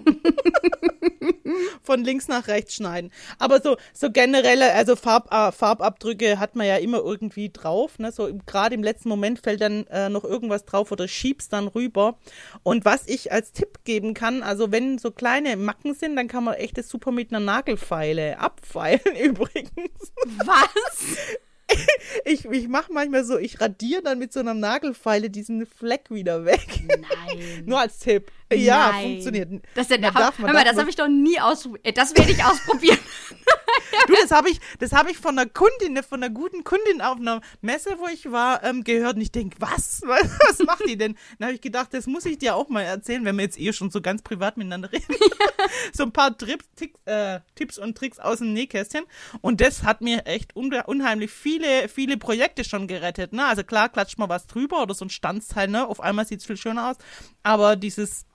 von 1.83 2.03
links 2.03 2.27
nach 2.27 2.47
rechts 2.47 2.75
schneiden. 2.75 3.11
Aber 3.37 3.61
so, 3.61 3.77
so 3.93 4.11
generelle, 4.11 4.73
also 4.73 4.95
Farb, 4.95 5.31
äh, 5.31 5.51
Farbabdrücke 5.51 6.39
hat 6.39 6.55
man 6.55 6.67
ja 6.67 6.77
immer 6.77 6.99
irgendwie 6.99 7.49
drauf. 7.49 7.99
Ne? 7.99 8.11
So 8.11 8.29
gerade 8.45 8.75
im 8.75 8.83
letzten 8.83 9.09
Moment 9.09 9.39
fällt 9.39 9.61
dann 9.61 9.85
äh, 9.87 10.09
noch 10.09 10.23
irgendwas 10.23 10.65
drauf 10.65 10.91
oder 10.91 11.07
schiebst 11.07 11.53
dann 11.53 11.67
rüber. 11.67 12.17
Und 12.63 12.85
was 12.85 13.07
ich 13.07 13.31
als 13.31 13.51
Tipp 13.51 13.79
geben 13.83 14.13
kann, 14.13 14.43
also 14.43 14.71
wenn 14.71 14.97
so 14.97 15.11
kleine 15.11 15.57
Macken 15.57 15.93
sind, 15.93 16.15
dann 16.15 16.27
kann 16.27 16.43
man 16.43 16.55
echt 16.55 16.77
das 16.77 16.89
super 16.89 17.11
mit 17.11 17.31
einer 17.31 17.39
Nagelfeile 17.39 18.39
abfeilen 18.39 19.15
übrigens. 19.21 20.11
Was? 20.45 21.17
ich, 22.25 22.45
ich 22.45 22.67
mache 22.67 22.91
manchmal 22.91 23.23
so, 23.23 23.37
ich 23.37 23.61
radiere 23.61 24.01
dann 24.01 24.19
mit 24.19 24.33
so 24.33 24.39
einer 24.39 24.53
Nagelfeile 24.53 25.29
diesen 25.29 25.65
Fleck 25.65 26.09
wieder 26.09 26.45
weg. 26.45 26.67
Nein. 26.87 27.63
Nur 27.65 27.79
als 27.79 27.99
Tipp. 27.99 28.31
Ja, 28.51 28.91
Nein. 28.91 29.03
funktioniert. 29.03 29.61
Das, 29.75 29.89
ist 29.89 29.91
ja, 29.91 30.11
darf 30.11 30.39
man, 30.39 30.49
hör 30.49 30.53
mal, 30.55 30.65
das 30.65 30.77
habe 30.77 30.89
ich 30.89 30.95
doch 30.95 31.07
nie 31.07 31.39
ausprobiert. 31.39 31.97
Das 31.97 32.15
werde 32.17 32.31
ich 32.31 32.43
ausprobieren. 32.43 32.97
du, 34.07 34.13
das 34.19 34.31
habe 34.31 34.49
ich, 34.49 34.59
das 34.79 34.91
habe 34.91 35.11
ich 35.11 35.17
von 35.17 35.37
einer 35.37 35.47
Kundin, 35.47 36.01
von 36.01 36.23
einer 36.23 36.33
guten 36.33 36.63
Kundin 36.63 37.01
auf 37.01 37.19
einer 37.19 37.41
Messe, 37.61 37.97
wo 37.99 38.07
ich 38.07 38.31
war, 38.31 38.63
ähm, 38.63 38.83
gehört. 38.83 39.15
Und 39.15 39.21
ich 39.21 39.31
denke, 39.31 39.57
was? 39.59 40.01
Was 40.49 40.59
macht 40.59 40.87
die 40.87 40.97
denn? 40.97 41.15
Dann 41.37 41.47
habe 41.47 41.55
ich 41.55 41.61
gedacht, 41.61 41.93
das 41.93 42.07
muss 42.07 42.25
ich 42.25 42.37
dir 42.37 42.55
auch 42.55 42.69
mal 42.69 42.81
erzählen, 42.81 43.23
wenn 43.25 43.35
wir 43.35 43.43
jetzt 43.43 43.59
eh 43.59 43.71
schon 43.73 43.91
so 43.91 44.01
ganz 44.01 44.21
privat 44.21 44.57
miteinander 44.57 44.91
reden. 44.91 45.15
so 45.93 46.03
ein 46.03 46.11
paar 46.11 46.35
Trips, 46.35 46.65
Ticks, 46.75 46.99
äh, 47.05 47.41
Tipps 47.55 47.77
und 47.77 47.97
Tricks 47.97 48.19
aus 48.19 48.39
dem 48.39 48.53
Nähkästchen. 48.53 49.03
Und 49.41 49.61
das 49.61 49.83
hat 49.83 50.01
mir 50.01 50.25
echt 50.25 50.55
unheimlich 50.55 51.31
viele, 51.31 51.87
viele 51.87 52.17
Projekte 52.17 52.63
schon 52.63 52.87
gerettet. 52.87 53.33
Ne? 53.33 53.45
Also 53.45 53.63
klar, 53.63 53.89
klatscht 53.89 54.17
mal 54.17 54.29
was 54.29 54.47
drüber 54.47 54.81
oder 54.81 54.93
so 54.93 55.05
ein 55.05 55.09
Stanzteil, 55.09 55.67
ne? 55.67 55.87
Auf 55.87 55.99
einmal 55.99 56.25
sieht 56.25 56.39
es 56.39 56.45
viel 56.45 56.57
schöner 56.57 56.89
aus. 56.89 56.97
Aber 57.43 57.75
dieses 57.75 58.25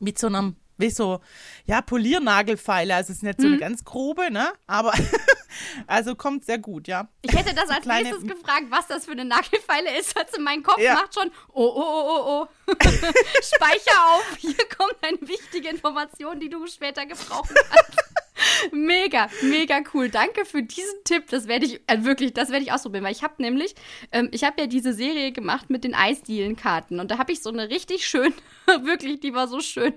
mit 0.00 0.18
so 0.18 0.26
einem, 0.26 0.56
wie 0.76 0.90
so, 0.90 1.20
ja, 1.66 1.82
Poliernagelfeile. 1.82 2.94
Also 2.94 3.12
es 3.12 3.18
ist 3.18 3.22
nicht 3.22 3.40
so 3.40 3.46
eine 3.46 3.56
mhm. 3.56 3.60
ganz 3.60 3.84
grobe, 3.84 4.30
ne? 4.30 4.52
Aber 4.66 4.92
also 5.86 6.14
kommt 6.14 6.44
sehr 6.44 6.58
gut, 6.58 6.88
ja. 6.88 7.08
Ich 7.22 7.32
hätte 7.32 7.54
das 7.54 7.68
als 7.70 7.82
Kleine, 7.82 8.10
nächstes 8.10 8.28
gefragt, 8.28 8.66
was 8.70 8.86
das 8.86 9.04
für 9.04 9.12
eine 9.12 9.24
Nagelfeile 9.24 9.96
ist. 9.98 10.16
Also 10.16 10.40
mein 10.40 10.62
Kopf 10.62 10.80
ja. 10.80 10.94
macht 10.94 11.14
schon, 11.14 11.30
oh, 11.52 11.62
oh, 11.62 11.82
oh, 11.84 12.24
oh, 12.26 12.46
oh. 12.66 12.74
Speicher 12.74 14.06
auf, 14.08 14.36
hier 14.38 14.54
kommt 14.76 14.96
eine 15.02 15.20
wichtige 15.20 15.68
Information, 15.68 16.40
die 16.40 16.48
du 16.48 16.66
später 16.66 17.06
gebrauchen 17.06 17.54
kannst. 17.70 18.09
Mega, 18.72 19.28
mega 19.42 19.80
cool. 19.94 20.08
Danke 20.08 20.44
für 20.44 20.62
diesen 20.62 21.04
Tipp. 21.04 21.28
Das 21.30 21.48
werde 21.48 21.66
ich 21.66 21.80
äh, 21.86 22.04
wirklich, 22.04 22.32
das 22.32 22.50
werde 22.50 22.64
ich 22.64 22.72
ausprobieren, 22.72 23.04
weil 23.04 23.12
ich 23.12 23.22
habe 23.22 23.34
nämlich, 23.38 23.74
ähm, 24.12 24.28
ich 24.32 24.44
habe 24.44 24.60
ja 24.60 24.66
diese 24.66 24.92
Serie 24.92 25.32
gemacht 25.32 25.70
mit 25.70 25.84
den 25.84 25.94
Eisdielenkarten 25.94 27.00
und 27.00 27.10
da 27.10 27.18
habe 27.18 27.32
ich 27.32 27.42
so 27.42 27.50
eine 27.50 27.70
richtig 27.70 28.06
schön, 28.06 28.32
wirklich, 28.82 29.20
die 29.20 29.34
war 29.34 29.48
so 29.48 29.60
schön, 29.60 29.94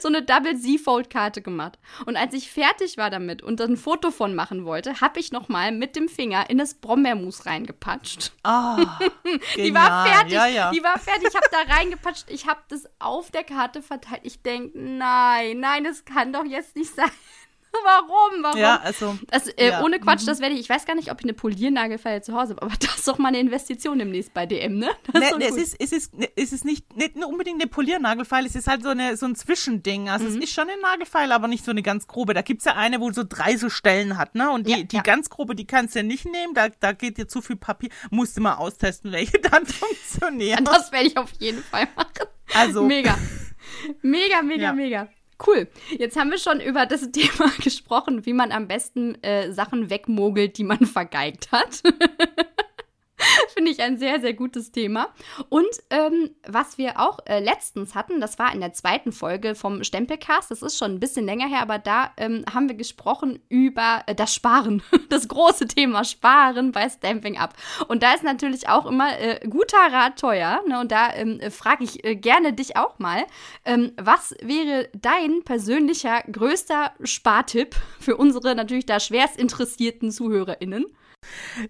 so 0.00 0.08
eine 0.08 0.22
Double 0.22 0.56
Z-Fold 0.56 1.10
Karte 1.10 1.42
gemacht. 1.42 1.78
Und 2.04 2.16
als 2.16 2.34
ich 2.34 2.50
fertig 2.50 2.96
war 2.96 3.10
damit 3.10 3.42
und 3.42 3.60
ein 3.60 3.76
Foto 3.76 4.10
von 4.10 4.34
machen 4.34 4.64
wollte, 4.64 5.00
habe 5.00 5.20
ich 5.20 5.32
noch 5.32 5.48
mal 5.48 5.72
mit 5.72 5.96
dem 5.96 6.08
Finger 6.08 6.48
in 6.50 6.58
das 6.58 6.74
Brombeermus 6.74 7.46
reingepatscht. 7.46 8.32
Oh, 8.44 8.76
die 9.56 9.74
war 9.74 10.06
fertig. 10.06 10.32
Ja, 10.32 10.46
ja. 10.46 10.70
Die 10.70 10.82
war 10.82 10.98
fertig. 10.98 11.28
Ich 11.28 11.34
habe 11.34 11.48
da 11.50 11.74
reingepatscht. 11.74 12.30
Ich 12.30 12.46
habe 12.46 12.60
das 12.68 12.88
auf 12.98 13.30
der 13.30 13.44
Karte 13.44 13.82
verteilt. 13.82 14.20
Ich 14.24 14.42
denke, 14.42 14.78
nein, 14.78 15.60
nein, 15.60 15.84
das 15.84 16.04
kann 16.04 16.32
doch 16.32 16.44
jetzt 16.44 16.76
nicht 16.76 16.94
sein. 16.94 17.10
Warum? 17.84 18.42
Warum? 18.42 18.60
Ja, 18.60 18.80
also. 18.82 19.18
Das, 19.28 19.48
äh, 19.48 19.68
ja. 19.68 19.82
Ohne 19.82 19.98
Quatsch, 19.98 20.22
mhm. 20.22 20.26
das 20.26 20.40
werde 20.40 20.54
ich. 20.54 20.60
Ich 20.60 20.68
weiß 20.68 20.84
gar 20.86 20.94
nicht, 20.94 21.10
ob 21.10 21.20
ich 21.20 21.24
eine 21.24 21.34
Poliernagelfeile 21.34 22.22
zu 22.22 22.34
Hause 22.34 22.54
habe, 22.54 22.62
aber 22.62 22.74
das 22.80 22.96
ist 22.96 23.08
doch 23.08 23.18
mal 23.18 23.28
eine 23.28 23.40
Investition 23.40 23.98
demnächst 23.98 24.34
bei 24.34 24.46
DM, 24.46 24.78
ne? 24.78 24.90
ne, 25.12 25.20
ne 25.38 25.46
es, 25.46 25.56
ist, 25.56 25.76
es, 25.78 25.92
ist, 25.92 26.12
es 26.36 26.52
ist 26.52 26.64
nicht, 26.64 26.96
nicht 26.96 27.16
unbedingt 27.16 27.60
eine 27.60 27.68
Poliernagelfeile, 27.68 28.46
es 28.46 28.56
ist 28.56 28.66
halt 28.66 28.82
so, 28.82 28.90
eine, 28.90 29.16
so 29.16 29.26
ein 29.26 29.34
Zwischending. 29.34 30.08
Also, 30.08 30.28
mhm. 30.28 30.36
es 30.36 30.44
ist 30.44 30.52
schon 30.52 30.68
eine 30.68 30.80
Nagelfeile, 30.80 31.34
aber 31.34 31.48
nicht 31.48 31.64
so 31.64 31.70
eine 31.70 31.82
ganz 31.82 32.06
grobe. 32.06 32.34
Da 32.34 32.42
gibt 32.42 32.60
es 32.60 32.64
ja 32.64 32.74
eine, 32.74 33.00
wo 33.00 33.10
so 33.12 33.24
drei 33.28 33.56
so 33.56 33.68
Stellen 33.68 34.18
hat, 34.18 34.34
ne? 34.34 34.50
Und 34.50 34.66
die, 34.66 34.72
ja, 34.72 34.82
die 34.82 34.96
ja. 34.96 35.02
ganz 35.02 35.30
grobe, 35.30 35.54
die 35.54 35.66
kannst 35.66 35.94
du 35.94 36.00
ja 36.00 36.02
nicht 36.02 36.24
nehmen. 36.24 36.54
Da, 36.54 36.68
da 36.68 36.92
geht 36.92 37.18
dir 37.18 37.28
zu 37.28 37.42
viel 37.42 37.56
Papier. 37.56 37.90
Musst 38.10 38.36
du 38.36 38.40
mal 38.40 38.54
austesten, 38.54 39.12
welche 39.12 39.38
dann 39.50 39.66
funktionieren. 39.66 40.64
Das 40.64 40.92
werde 40.92 41.06
ich 41.06 41.16
auf 41.16 41.32
jeden 41.38 41.62
Fall 41.62 41.88
machen. 41.96 42.28
Also. 42.54 42.82
Mega. 42.82 43.16
Mega, 44.02 44.42
mega, 44.42 44.72
mega. 44.72 45.08
Cool. 45.44 45.68
Jetzt 45.90 46.16
haben 46.16 46.30
wir 46.30 46.38
schon 46.38 46.60
über 46.60 46.86
das 46.86 47.10
Thema 47.12 47.50
gesprochen, 47.62 48.26
wie 48.26 48.32
man 48.32 48.52
am 48.52 48.68
besten 48.68 49.22
äh, 49.22 49.52
Sachen 49.52 49.90
wegmogelt, 49.90 50.58
die 50.58 50.64
man 50.64 50.86
vergeigt 50.86 51.52
hat. 51.52 51.82
Finde 53.54 53.70
ich 53.70 53.80
ein 53.80 53.96
sehr, 53.98 54.20
sehr 54.20 54.34
gutes 54.34 54.72
Thema. 54.72 55.08
Und 55.48 55.66
ähm, 55.90 56.30
was 56.46 56.78
wir 56.78 57.00
auch 57.00 57.18
äh, 57.26 57.40
letztens 57.40 57.94
hatten, 57.94 58.20
das 58.20 58.38
war 58.38 58.52
in 58.52 58.60
der 58.60 58.72
zweiten 58.72 59.12
Folge 59.12 59.54
vom 59.54 59.84
Stempelcast, 59.84 60.50
das 60.50 60.62
ist 60.62 60.76
schon 60.76 60.92
ein 60.92 61.00
bisschen 61.00 61.24
länger 61.24 61.48
her, 61.48 61.62
aber 61.62 61.78
da 61.78 62.12
ähm, 62.16 62.44
haben 62.52 62.68
wir 62.68 62.76
gesprochen 62.76 63.40
über 63.48 64.02
äh, 64.06 64.14
das 64.14 64.34
Sparen, 64.34 64.82
das 65.08 65.28
große 65.28 65.66
Thema 65.66 66.04
Sparen 66.04 66.72
bei 66.72 66.88
Stamping 66.88 67.38
Up. 67.38 67.54
Und 67.88 68.02
da 68.02 68.14
ist 68.14 68.24
natürlich 68.24 68.68
auch 68.68 68.86
immer 68.86 69.18
äh, 69.18 69.40
guter 69.48 69.78
Rat 69.78 70.18
teuer. 70.18 70.60
Ne? 70.66 70.80
Und 70.80 70.92
da 70.92 71.14
ähm, 71.14 71.40
frage 71.50 71.84
ich 71.84 72.04
äh, 72.04 72.16
gerne 72.16 72.52
dich 72.52 72.76
auch 72.76 72.98
mal, 72.98 73.24
ähm, 73.64 73.92
was 73.96 74.34
wäre 74.42 74.88
dein 74.94 75.42
persönlicher 75.44 76.22
größter 76.30 76.92
Spartipp 77.02 77.76
für 77.98 78.16
unsere 78.16 78.54
natürlich 78.54 78.86
da 78.86 79.00
schwerst 79.00 79.38
interessierten 79.38 80.10
ZuhörerInnen? 80.10 80.86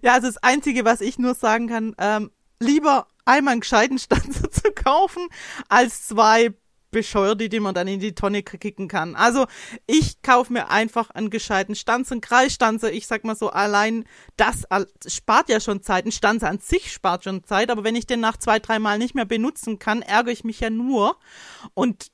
Ja, 0.01 0.13
also 0.13 0.27
das 0.27 0.37
Einzige, 0.37 0.85
was 0.85 1.01
ich 1.01 1.17
nur 1.17 1.33
sagen 1.33 1.67
kann, 1.67 1.95
ähm, 1.97 2.31
lieber 2.59 3.07
einmal 3.25 3.53
einen 3.53 3.61
gescheiten 3.61 3.99
Stanzer 3.99 4.51
zu 4.51 4.71
kaufen, 4.71 5.27
als 5.69 6.07
zwei 6.07 6.53
bescheuerte, 6.89 7.49
die 7.49 7.59
man 7.59 7.75
dann 7.75 7.87
in 7.87 7.99
die 7.99 8.15
Tonne 8.15 8.43
kicken 8.43 8.87
kann. 8.87 9.15
Also 9.15 9.45
ich 9.87 10.21
kaufe 10.21 10.53
mir 10.53 10.69
einfach 10.69 11.09
einen 11.09 11.29
gescheiten 11.29 11.75
Stanzer, 11.75 12.13
einen 12.13 12.21
Kreisstanzer. 12.21 12.91
Ich 12.91 13.07
sag 13.07 13.25
mal 13.25 13.35
so, 13.35 13.49
allein 13.49 14.05
das 14.37 14.65
spart 15.05 15.49
ja 15.49 15.59
schon 15.59 15.83
Zeit. 15.83 16.05
Ein 16.05 16.11
Stanzer 16.11 16.49
an 16.49 16.59
sich 16.59 16.91
spart 16.91 17.25
schon 17.25 17.43
Zeit, 17.43 17.69
aber 17.69 17.83
wenn 17.83 17.95
ich 17.95 18.07
den 18.07 18.21
nach 18.21 18.37
zwei, 18.37 18.59
drei 18.59 18.79
Mal 18.79 18.97
nicht 18.97 19.15
mehr 19.15 19.25
benutzen 19.25 19.79
kann, 19.79 20.01
ärgere 20.01 20.31
ich 20.31 20.45
mich 20.45 20.61
ja 20.61 20.69
nur. 20.69 21.17
Und 21.73 22.07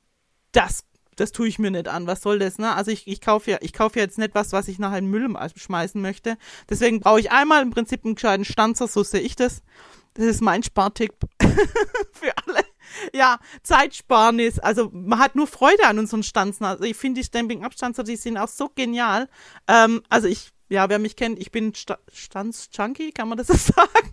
das 0.52 0.84
das 1.16 1.32
tue 1.32 1.48
ich 1.48 1.58
mir 1.58 1.70
nicht 1.70 1.88
an. 1.88 2.06
Was 2.06 2.22
soll 2.22 2.38
das, 2.38 2.58
ne? 2.58 2.74
Also 2.74 2.90
ich, 2.90 3.06
ich 3.06 3.20
kaufe 3.20 3.50
ja, 3.50 3.58
ich 3.60 3.72
kaufe 3.72 3.98
ja 3.98 4.04
jetzt 4.04 4.18
nicht 4.18 4.34
was, 4.34 4.52
was 4.52 4.68
ich 4.68 4.78
nachher 4.78 4.98
in 4.98 5.06
Müll 5.06 5.28
schmeißen 5.56 6.00
möchte. 6.00 6.36
Deswegen 6.68 7.00
brauche 7.00 7.20
ich 7.20 7.30
einmal 7.30 7.62
im 7.62 7.70
Prinzip 7.70 8.04
einen 8.04 8.14
gescheiten 8.14 8.44
Stanzer, 8.44 8.88
so 8.88 9.02
sehe 9.02 9.20
ich 9.20 9.36
das. 9.36 9.62
Das 10.14 10.26
ist 10.26 10.42
mein 10.42 10.62
Spartipp 10.62 11.14
für 12.12 12.32
alle. 12.46 12.64
Ja, 13.12 13.38
Zeitsparnis. 13.62 14.58
Also 14.58 14.90
man 14.92 15.18
hat 15.18 15.34
nur 15.34 15.46
Freude 15.46 15.86
an 15.86 15.98
unseren 15.98 16.22
Stanzen. 16.22 16.64
Also 16.64 16.84
ich 16.84 16.96
finde 16.96 17.20
die 17.20 17.26
Stamping-Up-Stanzer, 17.26 18.04
die 18.04 18.16
sind 18.16 18.38
auch 18.38 18.48
so 18.48 18.70
genial. 18.72 19.28
Ähm, 19.66 20.02
also 20.08 20.28
ich 20.28 20.53
ja, 20.68 20.88
wer 20.88 20.98
mich 20.98 21.16
kennt, 21.16 21.38
ich 21.38 21.52
bin 21.52 21.74
Sta 21.74 21.98
Stanz-Junkie, 22.12 23.12
kann 23.12 23.28
man 23.28 23.38
das 23.38 23.48
so 23.48 23.54
sagen? 23.74 24.10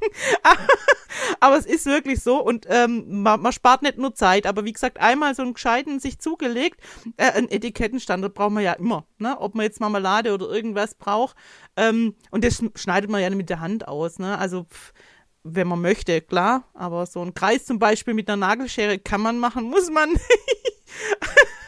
aber 1.40 1.58
es 1.58 1.66
ist 1.66 1.86
wirklich 1.86 2.22
so 2.22 2.44
und 2.44 2.66
ähm, 2.70 3.22
man, 3.22 3.42
man, 3.42 3.52
spart 3.52 3.82
nicht 3.82 3.98
nur 3.98 4.14
Zeit, 4.14 4.46
aber 4.46 4.66
wie 4.66 4.74
gesagt, 4.74 5.00
einmal 5.00 5.34
so 5.36 5.42
einen 5.42 5.54
gescheiten 5.54 6.00
sich 6.00 6.20
zugelegt, 6.20 6.80
äh, 7.18 7.32
ein 7.32 7.50
Etikettenstandard 7.50 8.34
braucht 8.34 8.52
man 8.52 8.64
ja 8.64 8.74
immer, 8.74 9.06
ne? 9.18 9.40
ob 9.40 9.56
man 9.56 9.64
jetzt 9.64 9.80
Marmelade 9.80 10.34
oder 10.34 10.50
irgendwas 10.50 10.96
braucht 10.96 11.36
ähm, 11.78 12.16
und 12.32 12.44
das 12.44 12.64
schneidet 12.76 13.10
man 13.10 13.22
ja 13.22 13.30
mit 13.30 13.50
der 13.50 13.60
Hand 13.60 13.88
aus, 13.88 14.20
ne? 14.20 14.38
also 14.38 14.66
pff, 14.66 14.94
wenn 15.44 15.68
man 15.68 15.82
möchte, 15.82 16.22
klar, 16.22 16.66
aber 16.74 17.06
so 17.06 17.22
ein 17.22 17.34
Kreis 17.34 17.66
zum 17.66 17.80
Beispiel 17.80 18.14
mit 18.14 18.30
einer 18.30 18.38
Nagelschere 18.38 19.00
kann 19.00 19.22
man 19.22 19.40
machen, 19.40 19.64
muss 19.66 19.90
man 19.90 20.12
nicht. 20.12 20.22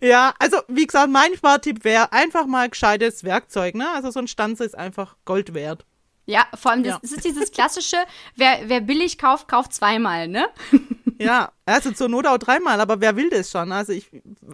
Ja, 0.00 0.34
also 0.38 0.58
wie 0.68 0.86
gesagt, 0.86 1.10
mein 1.10 1.34
Spartipp 1.34 1.84
wäre 1.84 2.12
einfach 2.12 2.46
mal 2.46 2.68
gescheites 2.68 3.24
Werkzeug, 3.24 3.74
ne? 3.74 3.88
Also 3.94 4.10
so 4.10 4.20
ein 4.20 4.28
Stanzer 4.28 4.64
ist 4.64 4.76
einfach 4.76 5.16
Gold 5.24 5.54
wert. 5.54 5.84
Ja, 6.26 6.46
vor 6.54 6.70
allem, 6.70 6.84
das, 6.84 6.94
ja. 6.94 6.98
das 7.02 7.12
ist 7.12 7.24
dieses 7.24 7.50
klassische, 7.50 7.96
wer, 8.36 8.60
wer 8.66 8.80
billig 8.80 9.18
kauft, 9.18 9.48
kauft 9.48 9.72
zweimal, 9.72 10.28
ne? 10.28 10.46
Ja, 11.20 11.52
also 11.66 11.92
zur 11.92 12.08
Not 12.08 12.26
auch 12.26 12.38
dreimal, 12.38 12.80
aber 12.80 13.02
wer 13.02 13.14
will 13.14 13.28
das 13.28 13.50
schon? 13.50 13.72
Also 13.72 13.92
ich, 13.92 14.10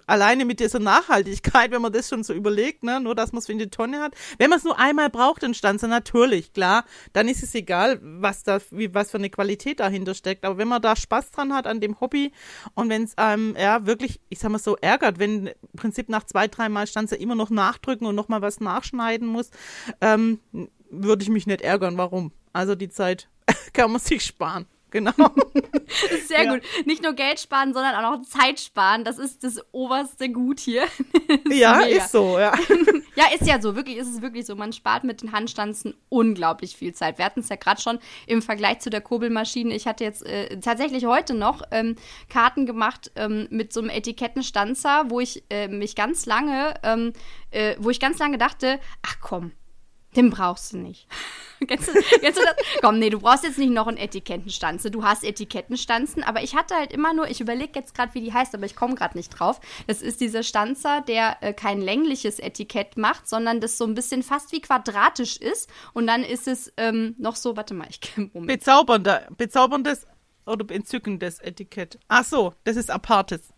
alleine 0.09 0.45
mit 0.45 0.59
dieser 0.59 0.81
Nachhaltigkeit, 0.81 1.71
wenn 1.71 1.81
man 1.81 1.93
das 1.93 2.09
schon 2.09 2.25
so 2.25 2.35
überlegt, 2.35 2.83
ne, 2.83 3.01
nur 3.01 3.15
dass 3.15 3.33
man 3.33 3.39
es 3.39 3.47
für 3.47 3.55
die 3.55 3.71
Tonne 3.71 4.01
hat. 4.01 4.15
Wenn 4.39 4.51
man 4.51 4.59
es 4.59 4.65
nur 4.65 4.77
einmal 4.77 5.09
braucht, 5.09 5.43
den 5.43 5.55
Stanzer, 5.55 5.87
natürlich, 5.87 6.53
klar, 6.53 6.85
dann 7.13 7.29
ist 7.29 7.45
es 7.45 7.55
egal, 7.55 8.01
was 8.03 8.43
da, 8.43 8.59
wie, 8.71 8.93
was 8.93 9.13
für 9.13 9.19
eine 9.19 9.31
Qualität 9.31 9.79
dahinter 9.79 10.15
steckt. 10.15 10.45
Aber 10.45 10.59
wenn 10.59 10.67
man 10.67 10.83
da 10.83 10.97
Spaß 10.97 11.31
dran 11.31 11.55
hat 11.55 11.69
an 11.69 11.81
dem 11.81 12.01
Hobby 12.01 12.33
und 12.75 12.89
wenn 12.89 13.05
es 13.05 13.17
einem, 13.17 13.51
ähm, 13.51 13.63
ja, 13.63 13.87
wirklich, 13.87 14.21
ich 14.29 14.41
sag 14.41 14.51
mal 14.51 14.59
so, 14.59 14.77
ärgert, 14.77 15.21
wenn 15.21 15.47
im 15.47 15.55
Prinzip 15.77 16.09
nach 16.09 16.25
zwei, 16.25 16.49
dreimal 16.49 16.89
Stanzer 16.89 17.21
immer 17.21 17.37
noch 17.37 17.51
nachdrücken 17.51 18.07
und 18.07 18.17
nochmal 18.17 18.43
was 18.43 18.59
nachschneiden 18.59 19.29
muss, 19.29 19.51
ähm, 20.01 20.41
würde 20.91 21.23
ich 21.23 21.29
mich 21.29 21.47
nicht 21.47 21.61
ärgern. 21.61 21.97
Warum? 21.97 22.33
Also 22.53 22.75
die 22.75 22.89
Zeit 22.89 23.29
kann 23.73 23.93
man 23.93 24.01
sich 24.01 24.25
sparen. 24.25 24.67
Genau. 24.97 25.13
das 25.13 26.11
ist 26.11 26.29
sehr 26.29 26.45
ja. 26.45 26.55
gut. 26.55 26.63
Nicht 26.87 27.03
nur 27.03 27.13
Geld 27.13 27.39
sparen, 27.39 27.75
sondern 27.75 27.95
auch 27.97 28.17
noch 28.17 28.23
Zeit 28.23 28.59
sparen. 28.59 29.05
Das 29.05 29.19
ist 29.19 29.45
das 29.45 29.61
oberste 29.73 30.31
Gut 30.31 30.59
hier. 30.59 30.85
ist 31.45 31.53
ja, 31.53 31.77
mega. 31.77 32.03
ist 32.03 32.13
so, 32.13 32.39
ja. 32.39 32.55
ja, 33.15 33.25
ist 33.39 33.47
ja 33.47 33.61
so. 33.61 33.77
Wirklich 33.77 33.99
ist 33.99 34.09
es 34.09 34.23
wirklich 34.23 34.47
so. 34.47 34.57
Man 34.57 34.73
spart 34.73 35.05
mit 35.05 35.21
den 35.21 35.33
Handstanzen 35.33 35.93
unglaublich 36.09 36.77
viel 36.77 36.95
Zeit. 36.95 37.19
Wir 37.19 37.27
hatten 37.27 37.41
es 37.41 37.51
ja 37.51 37.57
gerade 37.57 37.79
schon 37.79 37.99
im 38.27 38.41
Vergleich 38.41 38.79
zu 38.79 38.89
der 38.89 39.03
Kurbelmaschine. 39.03 39.75
Ich 39.75 39.87
hatte 39.87 40.03
jetzt 40.03 40.25
äh, 40.25 40.59
tatsächlich 40.61 41.05
heute 41.05 41.35
noch 41.35 41.61
ähm, 41.71 41.97
Karten 42.31 42.65
gemacht 42.65 43.13
ähm, 43.17 43.47
mit 43.51 43.75
so 43.75 43.81
einem 43.81 43.91
Etikettenstanzer, 43.91 45.11
wo 45.11 45.21
ich 45.21 45.45
äh, 45.51 45.69
mich 45.69 45.95
ganz 45.95 46.25
lange, 46.25 46.73
ähm, 46.83 47.13
äh, 47.51 47.77
wo 47.79 47.91
ich 47.91 48.01
ganz 48.01 48.19
lange 48.19 48.39
dachte, 48.39 48.81
ach 49.03 49.17
komm, 49.21 49.53
den 50.17 50.31
brauchst 50.31 50.73
du 50.73 50.79
nicht. 50.79 51.07
kennst, 51.67 51.89
du, 51.89 51.93
kennst 51.93 52.39
du 52.39 52.45
das? 52.45 52.55
Komm, 52.81 52.99
nee, 52.99 53.11
du 53.11 53.21
brauchst 53.21 53.45
jetzt 53.45 53.59
nicht 53.59 53.71
noch 53.71 53.87
einen 53.87 53.97
Etikettenstanze. 53.97 54.91
Du 54.91 55.05
hast 55.05 55.25
Etikettenstanzen, 55.25 56.23
aber 56.23 56.43
ich 56.43 56.55
hatte 56.55 56.75
halt 56.75 56.93
immer 56.93 57.15
nur, 57.15 57.29
ich 57.29 57.41
überlege 57.41 57.73
jetzt 57.75 57.95
gerade, 57.95 58.15
wie 58.15 58.21
die 58.21 58.33
heißt, 58.33 58.55
aber 58.55 58.67
ich 58.67 58.77
komme 58.77 58.95
gerade 58.95 59.17
nicht 59.17 59.31
drauf. 59.31 59.61
Das 59.87 60.03
ist 60.03 60.21
dieser 60.21 60.43
Stanzer, 60.43 61.03
der 61.03 61.39
äh, 61.41 61.53
kein 61.53 61.81
längliches 61.81 62.39
Etikett 62.39 62.97
macht, 62.97 63.29
sondern 63.29 63.61
das 63.61 63.79
so 63.79 63.85
ein 63.85 63.95
bisschen 63.95 64.23
fast 64.23 64.53
wie 64.53 64.61
quadratisch 64.61 65.37
ist. 65.37 65.71
Und 65.93 66.07
dann 66.07 66.23
ist 66.23 66.49
es 66.49 66.73
ähm, 66.77 67.15
noch 67.19 67.37
so, 67.37 67.57
warte 67.57 67.75
mal, 67.75 67.89
ich 67.89 68.01
Moment. 68.17 68.47
Bezaubernder, 68.47 69.27
bezauberndes 69.37 70.07
oder 70.47 70.73
entzückendes 70.75 71.41
Etikett. 71.41 71.99
Ach 72.09 72.25
so, 72.25 72.55
das 72.65 72.77
ist 72.77 72.91
apartes 72.91 73.53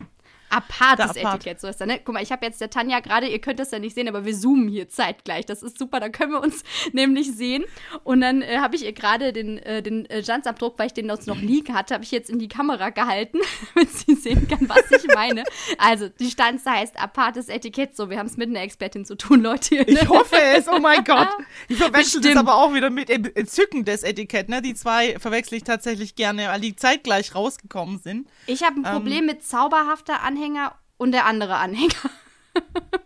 apartes 0.50 1.16
Etikett, 1.16 1.60
so 1.60 1.68
ist 1.68 1.80
das, 1.80 1.86
ne? 1.86 2.00
Guck 2.04 2.14
mal, 2.14 2.22
ich 2.22 2.32
habe 2.32 2.44
jetzt 2.46 2.60
der 2.60 2.70
Tanja 2.70 3.00
gerade, 3.00 3.28
ihr 3.28 3.40
könnt 3.40 3.58
das 3.60 3.70
ja 3.70 3.78
nicht 3.78 3.94
sehen, 3.94 4.08
aber 4.08 4.24
wir 4.24 4.34
zoomen 4.34 4.68
hier 4.68 4.88
zeitgleich. 4.88 5.46
Das 5.46 5.62
ist 5.62 5.78
super, 5.78 6.00
da 6.00 6.08
können 6.08 6.32
wir 6.32 6.40
uns 6.40 6.62
nämlich 6.92 7.32
sehen. 7.34 7.64
Und 8.04 8.20
dann 8.20 8.42
äh, 8.42 8.58
habe 8.58 8.76
ich 8.76 8.84
ihr 8.84 8.92
gerade 8.92 9.32
den, 9.32 9.58
äh, 9.58 9.82
den 9.82 10.06
äh, 10.06 10.20
Jansabdruck, 10.20 10.78
weil 10.78 10.86
ich 10.86 10.94
den 10.94 11.06
noch 11.06 11.40
liegen 11.40 11.74
hatte, 11.74 11.94
habe 11.94 12.04
ich 12.04 12.10
jetzt 12.10 12.30
in 12.30 12.38
die 12.38 12.48
Kamera 12.48 12.90
gehalten, 12.90 13.38
damit 13.74 13.90
sie 13.90 14.14
sehen 14.14 14.48
kann, 14.48 14.68
was 14.68 14.90
ich 14.90 15.06
meine. 15.14 15.44
Also, 15.78 16.08
die 16.08 16.30
Stanze 16.30 16.70
heißt 16.70 16.98
apartes 16.98 17.48
Etikett. 17.48 17.96
So, 17.96 18.10
wir 18.10 18.18
haben 18.18 18.26
es 18.26 18.36
mit 18.36 18.48
einer 18.48 18.62
Expertin 18.62 19.04
zu 19.04 19.16
tun, 19.16 19.42
Leute. 19.42 19.76
Ne? 19.76 19.84
Ich 19.86 20.08
hoffe 20.08 20.36
es, 20.56 20.68
oh 20.68 20.78
mein 20.78 21.04
Gott. 21.04 21.28
Ich 21.68 21.76
verwechsel 21.76 22.20
das 22.20 22.36
aber 22.36 22.56
auch 22.56 22.72
wieder 22.72 22.88
mit 22.88 23.10
entzückendes 23.10 24.02
Etikett, 24.02 24.48
ne? 24.48 24.62
Die 24.62 24.74
zwei 24.74 25.18
verwechsel 25.18 25.58
ich 25.58 25.64
tatsächlich 25.64 26.14
gerne, 26.14 26.48
weil 26.48 26.60
die 26.60 26.76
zeitgleich 26.76 27.34
rausgekommen 27.34 27.98
sind. 27.98 28.28
Ich 28.46 28.62
habe 28.62 28.76
ein 28.76 28.82
Problem 28.82 29.20
ähm, 29.20 29.26
mit 29.26 29.44
zauberhafter 29.44 30.22
Anhänger 30.22 30.37
Anhänger 30.38 30.74
und 30.96 31.12
der 31.12 31.26
andere 31.26 31.56
Anhänger. 31.56 31.92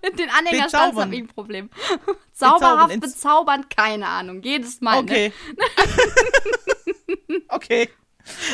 Mit 0.02 0.18
den 0.18 0.30
Anhängerstanzen 0.30 1.00
habe 1.00 1.14
ich 1.14 1.22
ein 1.22 1.28
Problem. 1.28 1.70
Zauberhaft, 2.32 3.00
bezaubernd, 3.00 3.70
keine 3.74 4.06
Ahnung. 4.06 4.42
Jedes 4.42 4.80
Mal. 4.80 4.98
Okay. 4.98 5.32
Ne? 7.28 7.42
okay. 7.48 7.88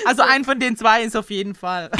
Also 0.06 0.22
ein 0.22 0.46
von 0.46 0.58
den 0.58 0.78
zwei 0.78 1.02
ist 1.02 1.14
auf 1.14 1.28
jeden 1.28 1.54
Fall. 1.54 1.90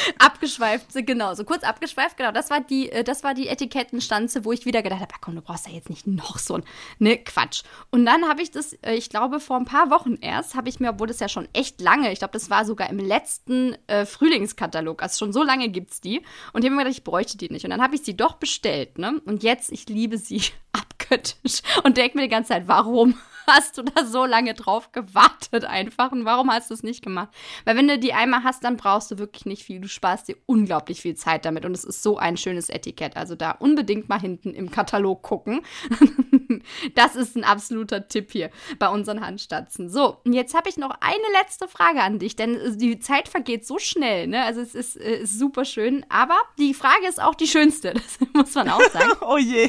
abgeschweift, 0.18 0.86
genau, 1.06 1.34
so 1.34 1.44
kurz 1.44 1.62
abgeschweift, 1.62 2.16
genau. 2.16 2.32
Das 2.32 2.50
war 2.50 2.60
die, 2.60 2.90
äh, 2.90 3.04
das 3.04 3.24
war 3.24 3.34
die 3.34 3.48
Etikettenstanze, 3.48 4.44
wo 4.44 4.52
ich 4.52 4.66
wieder 4.66 4.82
gedacht 4.82 5.00
habe, 5.00 5.12
komm, 5.20 5.34
du 5.34 5.42
brauchst 5.42 5.66
ja 5.66 5.72
jetzt 5.72 5.90
nicht 5.90 6.06
noch 6.06 6.38
so 6.38 6.54
ein, 6.54 6.64
ne, 6.98 7.18
Quatsch. 7.18 7.62
Und 7.90 8.06
dann 8.06 8.28
habe 8.28 8.42
ich 8.42 8.50
das, 8.50 8.72
äh, 8.82 8.94
ich 8.94 9.10
glaube, 9.10 9.40
vor 9.40 9.56
ein 9.56 9.64
paar 9.64 9.90
Wochen 9.90 10.16
erst, 10.20 10.54
habe 10.54 10.68
ich 10.68 10.80
mir, 10.80 10.90
obwohl 10.90 11.06
das 11.06 11.20
ja 11.20 11.28
schon 11.28 11.48
echt 11.52 11.80
lange, 11.80 12.12
ich 12.12 12.18
glaube, 12.18 12.32
das 12.32 12.50
war 12.50 12.64
sogar 12.64 12.90
im 12.90 12.98
letzten 12.98 13.76
äh, 13.86 14.06
Frühlingskatalog, 14.06 15.02
also 15.02 15.18
schon 15.18 15.32
so 15.32 15.42
lange 15.42 15.68
gibt 15.68 15.92
es 15.92 16.00
die. 16.00 16.22
Und 16.52 16.62
ich 16.62 16.66
habe 16.66 16.76
mir 16.76 16.84
gedacht, 16.84 16.98
ich 16.98 17.04
bräuchte 17.04 17.38
die 17.38 17.50
nicht. 17.50 17.64
Und 17.64 17.70
dann 17.70 17.82
habe 17.82 17.94
ich 17.94 18.02
sie 18.02 18.16
doch 18.16 18.34
bestellt, 18.34 18.98
ne? 18.98 19.20
Und 19.24 19.42
jetzt, 19.42 19.72
ich 19.72 19.88
liebe 19.88 20.18
sie 20.18 20.42
abgöttisch 20.72 21.62
und 21.84 21.96
denke 21.96 22.16
mir 22.16 22.24
die 22.24 22.30
ganze 22.30 22.50
Zeit, 22.50 22.68
warum? 22.68 23.18
hast 23.46 23.78
du 23.78 23.82
da 23.82 24.04
so 24.04 24.24
lange 24.24 24.54
drauf 24.54 24.92
gewartet 24.92 25.64
einfach 25.64 26.12
und 26.12 26.24
warum 26.24 26.50
hast 26.50 26.70
du 26.70 26.74
es 26.74 26.82
nicht 26.82 27.02
gemacht? 27.02 27.28
Weil 27.64 27.76
wenn 27.76 27.88
du 27.88 27.98
die 27.98 28.12
einmal 28.12 28.44
hast, 28.44 28.64
dann 28.64 28.76
brauchst 28.76 29.10
du 29.10 29.18
wirklich 29.18 29.46
nicht 29.46 29.62
viel. 29.62 29.80
Du 29.80 29.88
sparst 29.88 30.28
dir 30.28 30.36
unglaublich 30.46 31.00
viel 31.00 31.14
Zeit 31.14 31.44
damit 31.44 31.64
und 31.64 31.72
es 31.72 31.84
ist 31.84 32.02
so 32.02 32.18
ein 32.18 32.36
schönes 32.36 32.68
Etikett. 32.68 33.16
Also 33.16 33.34
da 33.34 33.52
unbedingt 33.52 34.08
mal 34.08 34.20
hinten 34.20 34.54
im 34.54 34.70
Katalog 34.70 35.22
gucken. 35.22 35.62
das 36.94 37.16
ist 37.16 37.36
ein 37.36 37.44
absoluter 37.44 38.08
Tipp 38.08 38.32
hier 38.32 38.50
bei 38.78 38.88
unseren 38.88 39.20
Handstanzen. 39.20 39.88
So, 39.88 40.18
und 40.24 40.32
jetzt 40.32 40.54
habe 40.54 40.68
ich 40.68 40.76
noch 40.76 40.90
eine 41.00 41.40
letzte 41.40 41.68
Frage 41.68 42.02
an 42.02 42.18
dich, 42.18 42.36
denn 42.36 42.78
die 42.78 42.98
Zeit 42.98 43.28
vergeht 43.28 43.66
so 43.66 43.78
schnell, 43.78 44.26
ne? 44.26 44.44
Also 44.44 44.60
es 44.60 44.74
ist, 44.74 44.96
äh, 44.96 45.20
ist 45.20 45.38
super 45.38 45.64
schön, 45.64 46.04
aber 46.08 46.36
die 46.58 46.74
Frage 46.74 47.06
ist 47.08 47.20
auch 47.20 47.34
die 47.34 47.46
schönste, 47.46 47.94
das 47.94 48.18
muss 48.32 48.54
man 48.54 48.68
auch 48.68 48.82
sagen. 48.90 49.12
oh 49.20 49.38
je. 49.38 49.68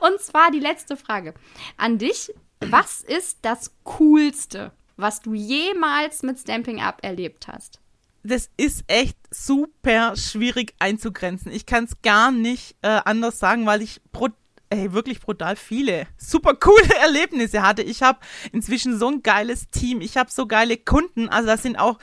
und 0.00 0.20
zwar 0.20 0.50
die 0.50 0.60
letzte 0.60 0.96
Frage 0.96 1.34
an 1.76 1.98
dich. 1.98 2.32
Was 2.60 3.00
ist 3.00 3.38
das 3.42 3.72
Coolste, 3.84 4.72
was 4.96 5.22
du 5.22 5.34
jemals 5.34 6.22
mit 6.22 6.38
Stamping 6.38 6.80
Up 6.80 6.98
erlebt 7.02 7.48
hast? 7.48 7.80
Das 8.22 8.50
ist 8.58 8.84
echt 8.86 9.16
super 9.30 10.14
schwierig 10.14 10.74
einzugrenzen. 10.78 11.52
Ich 11.52 11.64
kann 11.64 11.84
es 11.84 12.02
gar 12.02 12.30
nicht 12.30 12.76
äh, 12.82 13.00
anders 13.04 13.38
sagen, 13.38 13.64
weil 13.64 13.80
ich 13.80 14.02
pro 14.12 14.28
ey, 14.70 14.92
wirklich 14.92 15.20
brutal 15.20 15.56
viele 15.56 16.06
super 16.16 16.54
coole 16.54 16.94
Erlebnisse 17.02 17.62
hatte. 17.62 17.82
Ich 17.82 18.02
habe 18.02 18.20
inzwischen 18.52 18.98
so 18.98 19.08
ein 19.08 19.22
geiles 19.22 19.68
Team. 19.70 20.00
Ich 20.00 20.16
habe 20.16 20.30
so 20.30 20.46
geile 20.46 20.76
Kunden. 20.76 21.28
Also 21.28 21.48
da 21.48 21.56
sind 21.56 21.76
auch 21.76 21.98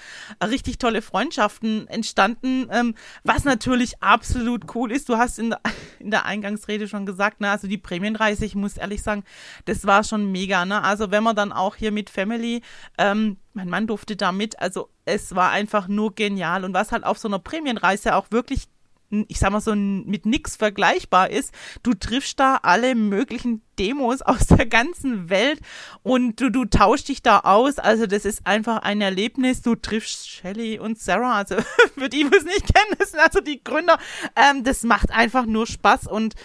richtig 0.46 0.78
tolle 0.78 1.02
Freundschaften 1.02 1.88
entstanden, 1.88 2.68
ähm, 2.72 2.96
was 3.24 3.46
natürlich 3.46 4.04
absolut 4.04 4.76
cool 4.76 4.92
ist. 4.92 5.08
Du 5.08 5.18
hast 5.18 5.40
in 5.40 5.52
der, 5.52 5.62
in 6.00 6.12
der 6.12 6.26
Eingangsrede 6.26 6.88
schon 6.88 7.06
gesagt, 7.06 7.40
ne, 7.40 7.50
also 7.50 7.68
die 7.68 7.78
Prämienreise, 7.78 8.46
ich 8.46 8.56
muss 8.56 8.78
ehrlich 8.78 9.02
sagen, 9.02 9.24
das 9.66 9.86
war 9.86 10.04
schon 10.04 10.32
mega. 10.32 10.66
Ne? 10.66 10.84
Also 10.84 11.10
wenn 11.10 11.24
man 11.24 11.36
dann 11.36 11.54
auch 11.54 11.76
hier 11.76 11.92
mit 11.92 12.10
Family, 12.10 12.62
ähm, 12.98 13.38
mein 13.54 13.70
Mann 13.70 13.88
durfte 13.88 14.16
da 14.16 14.32
mit, 14.32 14.60
also 14.60 14.90
es 15.06 15.34
war 15.34 15.52
einfach 15.52 15.88
nur 15.88 16.14
genial. 16.14 16.66
Und 16.66 16.74
was 16.74 16.92
halt 16.92 17.06
auf 17.06 17.18
so 17.18 17.30
einer 17.30 17.40
Prämienreise 17.40 18.16
auch 18.16 18.28
wirklich 18.30 18.68
ich 19.10 19.40
sag 19.40 19.52
mal 19.52 19.62
so, 19.62 19.76
mit 19.76 20.26
nix 20.26 20.56
vergleichbar 20.56 21.30
ist. 21.30 21.54
Du 21.84 21.94
triffst 21.94 22.40
da 22.40 22.60
alle 22.62 22.96
möglichen 22.96 23.62
Demos 23.80 24.22
aus 24.24 24.48
der 24.48 24.66
ganzen 24.66 25.30
Welt 25.30 25.60
und 26.04 26.40
du, 26.42 26.50
du 26.50 26.66
tauschst 26.66 27.10
dich 27.10 27.22
da 27.22 27.40
aus. 27.40 27.80
Also 27.80 28.06
das 28.08 28.26
ist 28.26 28.46
einfach 28.46 28.80
ein 28.80 29.02
Erlebnis. 29.02 29.62
Du 29.62 29.76
triffst 29.76 30.30
Shelly 30.30 30.80
und 30.80 31.00
Sarah, 31.00 31.38
also 31.38 31.56
für 31.98 32.10
die, 32.10 32.24
die 32.30 32.36
es 32.36 32.44
nicht 32.44 32.74
kennen, 32.74 32.96
das 32.98 33.12
sind 33.12 33.20
also 33.20 33.40
die 33.40 33.64
Gründer. 33.64 33.98
Ähm, 34.36 34.64
das 34.64 34.84
macht 34.84 35.12
einfach 35.12 35.46
nur 35.46 35.68
Spaß 35.68 36.08
und 36.08 36.36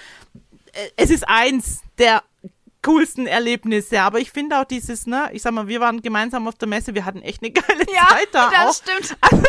äh, 0.73 0.89
es 0.97 1.11
ist 1.11 1.29
eins 1.29 1.83
der 1.99 2.23
coolsten 2.83 3.27
Erlebnisse. 3.27 4.01
Aber 4.01 4.19
ich 4.19 4.31
finde 4.33 4.59
auch 4.59 4.65
dieses, 4.65 5.07
ne, 5.07 5.31
ich 5.33 5.43
sag 5.43 5.53
mal, 5.53 5.69
wir 5.69 5.81
waren 5.81 6.03
gemeinsam 6.03 6.49
auf 6.49 6.57
der 6.57 6.69
Messe, 6.69 6.95
wir 6.95 7.05
hatten 7.05 7.23
echt 7.23 7.43
eine 7.43 7.53
geile 7.53 7.85
ja, 7.93 8.09
Zeit 8.09 8.29
da 8.33 8.51
das 8.51 8.67
auch. 8.67 8.83
stimmt. 8.83 9.17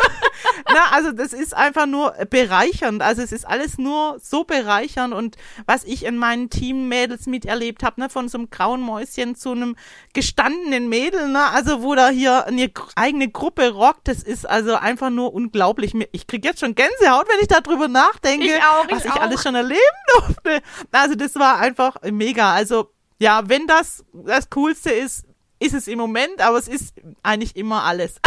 na, 0.68 0.90
also 0.92 1.12
das 1.12 1.32
ist 1.32 1.54
einfach 1.54 1.86
nur 1.86 2.12
bereichernd. 2.30 3.02
Also 3.02 3.22
es 3.22 3.32
ist 3.32 3.46
alles 3.46 3.78
nur 3.78 4.18
so 4.20 4.44
bereichernd 4.44 5.12
und 5.14 5.36
was 5.66 5.84
ich 5.84 6.04
in 6.04 6.16
meinen 6.16 6.50
Teammädels 6.50 7.26
miterlebt 7.26 7.82
habe, 7.82 8.00
ne, 8.00 8.08
von 8.08 8.28
so 8.28 8.38
einem 8.38 8.50
grauen 8.50 8.80
Mäuschen 8.80 9.34
zu 9.34 9.50
einem 9.50 9.76
gestandenen 10.12 10.88
Mädel, 10.88 11.28
ne, 11.28 11.50
also 11.50 11.82
wo 11.82 11.94
da 11.94 12.08
hier 12.08 12.46
eine 12.46 12.70
eigene 12.94 13.28
Gruppe 13.28 13.70
rockt, 13.72 14.08
das 14.08 14.22
ist 14.22 14.48
also 14.48 14.76
einfach 14.76 15.10
nur 15.10 15.34
unglaublich. 15.34 15.92
Ich 16.12 16.26
krieg 16.26 16.44
jetzt 16.44 16.60
schon 16.60 16.74
Gänsehaut, 16.74 17.28
wenn 17.28 17.40
ich 17.40 17.48
darüber 17.48 17.88
nachdenke, 17.88 18.46
ich 18.46 18.62
auch, 18.62 18.86
was 18.88 19.00
ich, 19.00 19.06
ich 19.06 19.12
auch. 19.12 19.20
alles 19.20 19.42
schon 19.42 19.54
erleben 19.54 19.80
durfte. 20.18 20.62
Also 20.92 21.14
das 21.14 21.34
war 21.34 21.58
einfach 21.58 21.96
mega. 22.10 22.52
Also 22.52 22.90
ja, 23.18 23.48
wenn 23.48 23.66
das 23.66 24.04
das 24.12 24.50
Coolste 24.50 24.90
ist, 24.90 25.26
ist 25.58 25.74
es 25.74 25.88
im 25.88 25.98
Moment, 25.98 26.40
aber 26.40 26.58
es 26.58 26.68
ist 26.68 26.94
eigentlich 27.22 27.56
immer 27.56 27.84
alles. 27.84 28.20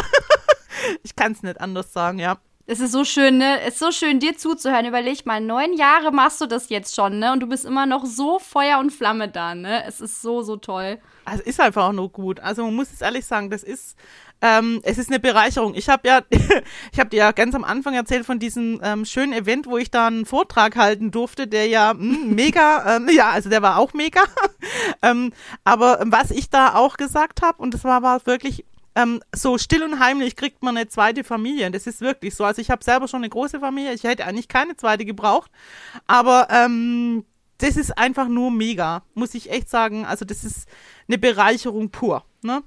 ich 1.04 1.15
kann 1.15 1.34
es 1.34 1.43
nicht 1.43 1.60
anders 1.62 1.93
sagen, 1.93 2.19
ja. 2.19 2.38
Es 2.69 2.82
ist 2.82 2.91
so 2.91 3.06
schön, 3.06 3.38
ne? 3.38 3.62
Es 3.62 3.76
ist 3.76 3.80
so 3.80 3.91
schön, 3.91 4.19
dir 4.19 4.38
zuzuhören. 4.38 4.86
Überleg 4.86 5.26
mal, 5.26 5.39
neun 5.39 5.73
Jahre 5.78 6.12
machst 6.12 6.41
du 6.41 6.47
das 6.47 6.67
jetzt 6.67 6.93
schon, 6.93 7.17
ne? 7.17 7.32
Und 7.32 7.39
du 7.39 7.47
bist 7.47 7.63
immer 7.63 7.86
noch 7.86 8.06
so 8.06 8.39
Feuer 8.39 8.80
und 8.80 8.91
Flamme 8.91 9.30
da, 9.30 9.56
ne? 9.56 9.86
Es 9.86 10.02
ist 10.02 10.21
so, 10.21 10.41
so 10.41 10.58
toll. 10.58 11.00
Also 11.23 11.43
ist 11.43 11.62
einfach 11.62 11.88
auch 11.88 11.93
nur 11.93 12.10
gut. 12.10 12.41
Also 12.41 12.65
man 12.65 12.76
muss 12.76 12.91
es 12.91 13.00
ehrlich 13.00 13.26
sagen, 13.26 13.50
das 13.50 13.63
ist, 13.63 13.95
ähm, 14.41 14.82
es 14.84 14.97
ist 14.97 15.10
eine 15.10 15.19
Bereicherung. 15.19 15.73
Ich 15.76 15.89
habe 15.89 16.08
ja, 16.08 16.21
ich 16.91 17.00
habe 17.00 17.10
dir 17.10 17.17
ja 17.17 17.32
ganz 17.32 17.56
am 17.56 17.63
Anfang 17.63 17.93
erzählt 17.93 18.26
von 18.26 18.39
diesem 18.39 18.80
ähm, 18.84 19.06
schönen 19.06 19.34
Event, 19.34 19.67
wo 19.67 19.78
ich 19.78 19.89
da 19.89 20.08
einen 20.08 20.26
Vortrag 20.26 20.76
halten 20.76 21.12
durfte, 21.12 21.47
der 21.47 21.67
ja 21.67 21.93
mh, 21.93 22.00
hm, 22.00 22.30
mega, 22.36 22.97
ähm, 22.97 23.10
ja, 23.12 23.32
also 23.32 23.50
der 23.50 23.62
war 23.62 23.78
auch 23.78 23.93
mega. 23.93 24.21
ähm, 25.02 25.34
aber 25.63 26.00
was 26.06 26.32
ich 26.32 26.50
da 26.50 26.76
auch 26.76 26.97
gesagt 26.97 27.41
habe, 27.41 27.62
und 27.62 27.73
das 27.73 27.84
war, 27.84 28.04
war 28.04 28.26
wirklich 28.26 28.65
ähm, 28.95 29.21
so 29.34 29.58
still 29.58 29.84
und 29.84 30.00
heimlich 30.00 30.36
kriegt 30.36 30.63
man 30.63 30.76
eine 30.76 30.88
zweite 30.88 31.23
Familie. 31.23 31.69
Das 31.71 31.86
ist 31.86 32.02
wirklich 32.02 32.36
so. 32.36 32.43
Also 32.43 32.62
ich 32.62 32.71
habe 32.71 32.84
selber 32.84 33.08
schon 33.08 33.19
eine 33.19 33.30
große 33.30 33.60
Familie. 33.60 33.93
Ich 33.93 34.04
hätte 34.04 34.26
eigentlich 34.26 34.47
keine 34.47 34.76
zweite 34.76 35.06
gebraucht. 35.06 35.52
Aber 36.08 36.47
ähm, 36.50 37.23
das 37.60 37.78
ist 37.78 37.97
einfach 37.97 38.28
nur 38.28 38.50
mega, 38.50 39.04
muss 39.13 39.36
ich 39.36 39.52
echt 39.52 39.69
sagen. 39.69 40.06
Also 40.06 40.26
das 40.26 40.43
ist 40.43 40.67
eine 41.08 41.19
Bereicherung 41.19 41.89
pur. 41.91 42.23
Ne? 42.41 42.63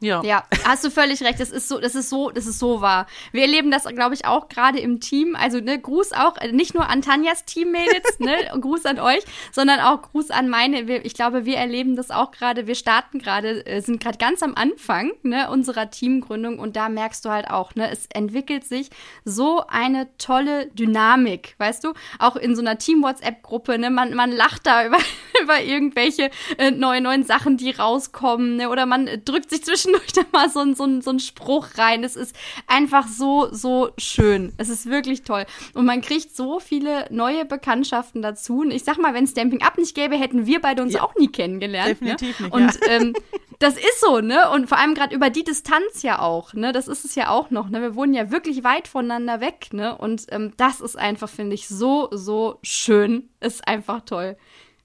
Ja. 0.00 0.22
Ja, 0.22 0.44
hast 0.64 0.84
du 0.84 0.90
völlig 0.90 1.22
recht. 1.22 1.40
Das 1.40 1.50
ist 1.50 1.68
so, 1.68 1.78
das 1.78 1.94
ist 1.94 2.08
so, 2.08 2.30
das 2.30 2.46
ist 2.46 2.58
so 2.58 2.80
wahr. 2.80 3.06
Wir 3.32 3.42
erleben 3.42 3.70
das, 3.70 3.84
glaube 3.84 4.14
ich, 4.14 4.26
auch 4.26 4.48
gerade 4.48 4.78
im 4.78 5.00
Team. 5.00 5.36
Also, 5.36 5.60
ne, 5.60 5.78
Gruß 5.78 6.12
auch, 6.12 6.36
äh, 6.36 6.52
nicht 6.52 6.74
nur 6.74 6.88
an 6.88 7.02
Tanjas 7.02 7.44
Teammädels, 7.44 8.20
ne, 8.20 8.36
Gruß 8.60 8.86
an 8.86 9.00
euch, 9.00 9.24
sondern 9.52 9.80
auch 9.80 10.02
Gruß 10.02 10.30
an 10.30 10.48
meine. 10.48 10.86
Wir, 10.86 11.04
ich 11.04 11.14
glaube, 11.14 11.44
wir 11.44 11.56
erleben 11.56 11.96
das 11.96 12.10
auch 12.10 12.30
gerade. 12.30 12.66
Wir 12.66 12.74
starten 12.74 13.18
gerade, 13.18 13.66
äh, 13.66 13.80
sind 13.80 14.00
gerade 14.00 14.18
ganz 14.18 14.42
am 14.42 14.54
Anfang, 14.54 15.12
ne, 15.22 15.50
unserer 15.50 15.90
Teamgründung 15.90 16.58
und 16.58 16.76
da 16.76 16.88
merkst 16.88 17.24
du 17.24 17.30
halt 17.30 17.50
auch, 17.50 17.74
ne, 17.74 17.90
es 17.90 18.06
entwickelt 18.12 18.64
sich 18.64 18.90
so 19.24 19.64
eine 19.68 20.08
tolle 20.18 20.66
Dynamik, 20.66 21.54
weißt 21.58 21.84
du? 21.84 21.92
Auch 22.18 22.36
in 22.36 22.54
so 22.54 22.62
einer 22.62 22.78
Team-WhatsApp-Gruppe, 22.78 23.78
ne, 23.78 23.90
man, 23.90 24.14
man 24.14 24.30
lacht 24.30 24.66
da 24.66 24.84
über, 24.86 24.98
über 25.42 25.60
irgendwelche 25.60 26.30
äh, 26.58 26.70
neuen, 26.70 27.02
neuen 27.02 27.24
Sachen, 27.24 27.56
die 27.56 27.70
rauskommen, 27.70 28.56
ne, 28.56 28.68
oder 28.68 28.86
man 28.86 29.08
drückt 29.24 29.50
sich 29.50 29.64
zwischen 29.64 29.87
zwischendurch 29.88 30.12
da 30.12 30.22
mal 30.32 30.48
so, 30.48 30.74
so, 30.74 31.00
so 31.00 31.10
ein 31.10 31.20
Spruch 31.20 31.66
rein. 31.76 32.04
Es 32.04 32.16
ist 32.16 32.34
einfach 32.66 33.06
so, 33.06 33.48
so 33.52 33.90
schön. 33.98 34.52
Es 34.56 34.68
ist 34.68 34.86
wirklich 34.86 35.22
toll. 35.22 35.44
Und 35.74 35.86
man 35.86 36.00
kriegt 36.00 36.34
so 36.34 36.60
viele 36.60 37.06
neue 37.10 37.44
Bekanntschaften 37.44 38.22
dazu. 38.22 38.60
Und 38.60 38.70
ich 38.70 38.84
sag 38.84 38.98
mal, 38.98 39.14
wenn 39.14 39.24
es 39.24 39.30
Stamping 39.30 39.62
Up 39.62 39.78
nicht 39.78 39.94
gäbe, 39.94 40.16
hätten 40.16 40.46
wir 40.46 40.60
beide 40.60 40.82
uns 40.82 40.94
ja. 40.94 41.02
auch 41.02 41.14
nie 41.16 41.28
kennengelernt. 41.28 42.00
Ne? 42.00 42.16
Definitiv 42.16 42.40
ne? 42.40 42.46
nicht. 42.46 42.54
Und 42.54 42.86
ja. 42.86 42.92
ähm, 42.92 43.14
das 43.58 43.76
ist 43.76 44.00
so, 44.00 44.20
ne? 44.20 44.50
Und 44.50 44.68
vor 44.68 44.78
allem 44.78 44.94
gerade 44.94 45.14
über 45.14 45.30
die 45.30 45.42
Distanz 45.42 46.02
ja 46.02 46.20
auch, 46.20 46.54
ne? 46.54 46.72
Das 46.72 46.86
ist 46.86 47.04
es 47.04 47.14
ja 47.16 47.30
auch 47.30 47.50
noch, 47.50 47.68
ne? 47.70 47.82
Wir 47.82 47.96
wohnen 47.96 48.14
ja 48.14 48.30
wirklich 48.30 48.62
weit 48.62 48.86
voneinander 48.86 49.40
weg, 49.40 49.72
ne? 49.72 49.96
Und 49.98 50.26
ähm, 50.30 50.52
das 50.56 50.80
ist 50.80 50.96
einfach, 50.96 51.28
finde 51.28 51.54
ich, 51.54 51.66
so, 51.66 52.08
so 52.12 52.58
schön. 52.62 53.30
Ist 53.40 53.66
einfach 53.66 54.02
toll. 54.04 54.36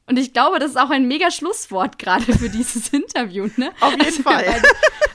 Und 0.06 0.20
ich 0.20 0.34
glaube, 0.34 0.60
das 0.60 0.72
ist 0.72 0.78
auch 0.78 0.90
ein 0.90 1.08
mega 1.08 1.32
Schlusswort 1.32 1.98
gerade 1.98 2.26
für 2.34 2.50
dieses 2.50 2.90
Interview, 2.94 3.48
ne? 3.56 3.72
Auf 3.80 3.92
jeden 3.92 4.06
also, 4.06 4.24
Fall. 4.24 4.62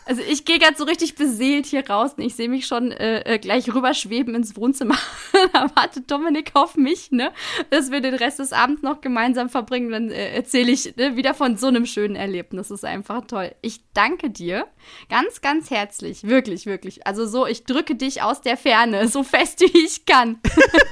Also 0.06 0.22
ich 0.22 0.46
gehe 0.46 0.58
gerade 0.58 0.74
so 0.74 0.84
richtig 0.84 1.16
beseelt 1.16 1.66
hier 1.66 1.86
raus 1.86 2.12
und 2.16 2.24
ich 2.24 2.34
sehe 2.34 2.48
mich 2.48 2.66
schon 2.66 2.92
äh, 2.92 3.34
äh 3.34 3.38
gleich 3.38 3.74
rüberschweben 3.74 4.34
ins 4.34 4.56
Wohnzimmer. 4.56 4.96
da 5.52 5.70
wartet 5.76 6.10
Dominik 6.10 6.52
auf 6.54 6.76
mich, 6.76 7.10
ne? 7.10 7.30
Dass 7.68 7.90
wir 7.90 8.00
den 8.00 8.14
Rest 8.14 8.38
des 8.38 8.54
Abends 8.54 8.80
noch 8.80 9.02
gemeinsam 9.02 9.50
verbringen. 9.50 9.90
Dann 9.90 10.10
äh, 10.10 10.34
erzähle 10.34 10.72
ich 10.72 10.96
ne, 10.96 11.16
wieder 11.16 11.34
von 11.34 11.58
so 11.58 11.66
einem 11.66 11.84
schönen 11.84 12.16
Erlebnis. 12.16 12.68
Das 12.68 12.78
ist 12.78 12.84
einfach 12.86 13.26
toll. 13.26 13.54
Ich 13.60 13.82
danke 13.92 14.30
dir 14.30 14.66
ganz, 15.10 15.42
ganz 15.42 15.68
herzlich. 15.68 16.24
Wirklich, 16.24 16.64
wirklich. 16.64 17.06
Also 17.06 17.26
so, 17.26 17.46
ich 17.46 17.64
drücke 17.64 17.94
dich 17.94 18.22
aus 18.22 18.40
der 18.40 18.56
Ferne, 18.56 19.08
so 19.08 19.22
fest 19.22 19.60
wie 19.60 19.84
ich 19.84 20.06
kann. 20.06 20.40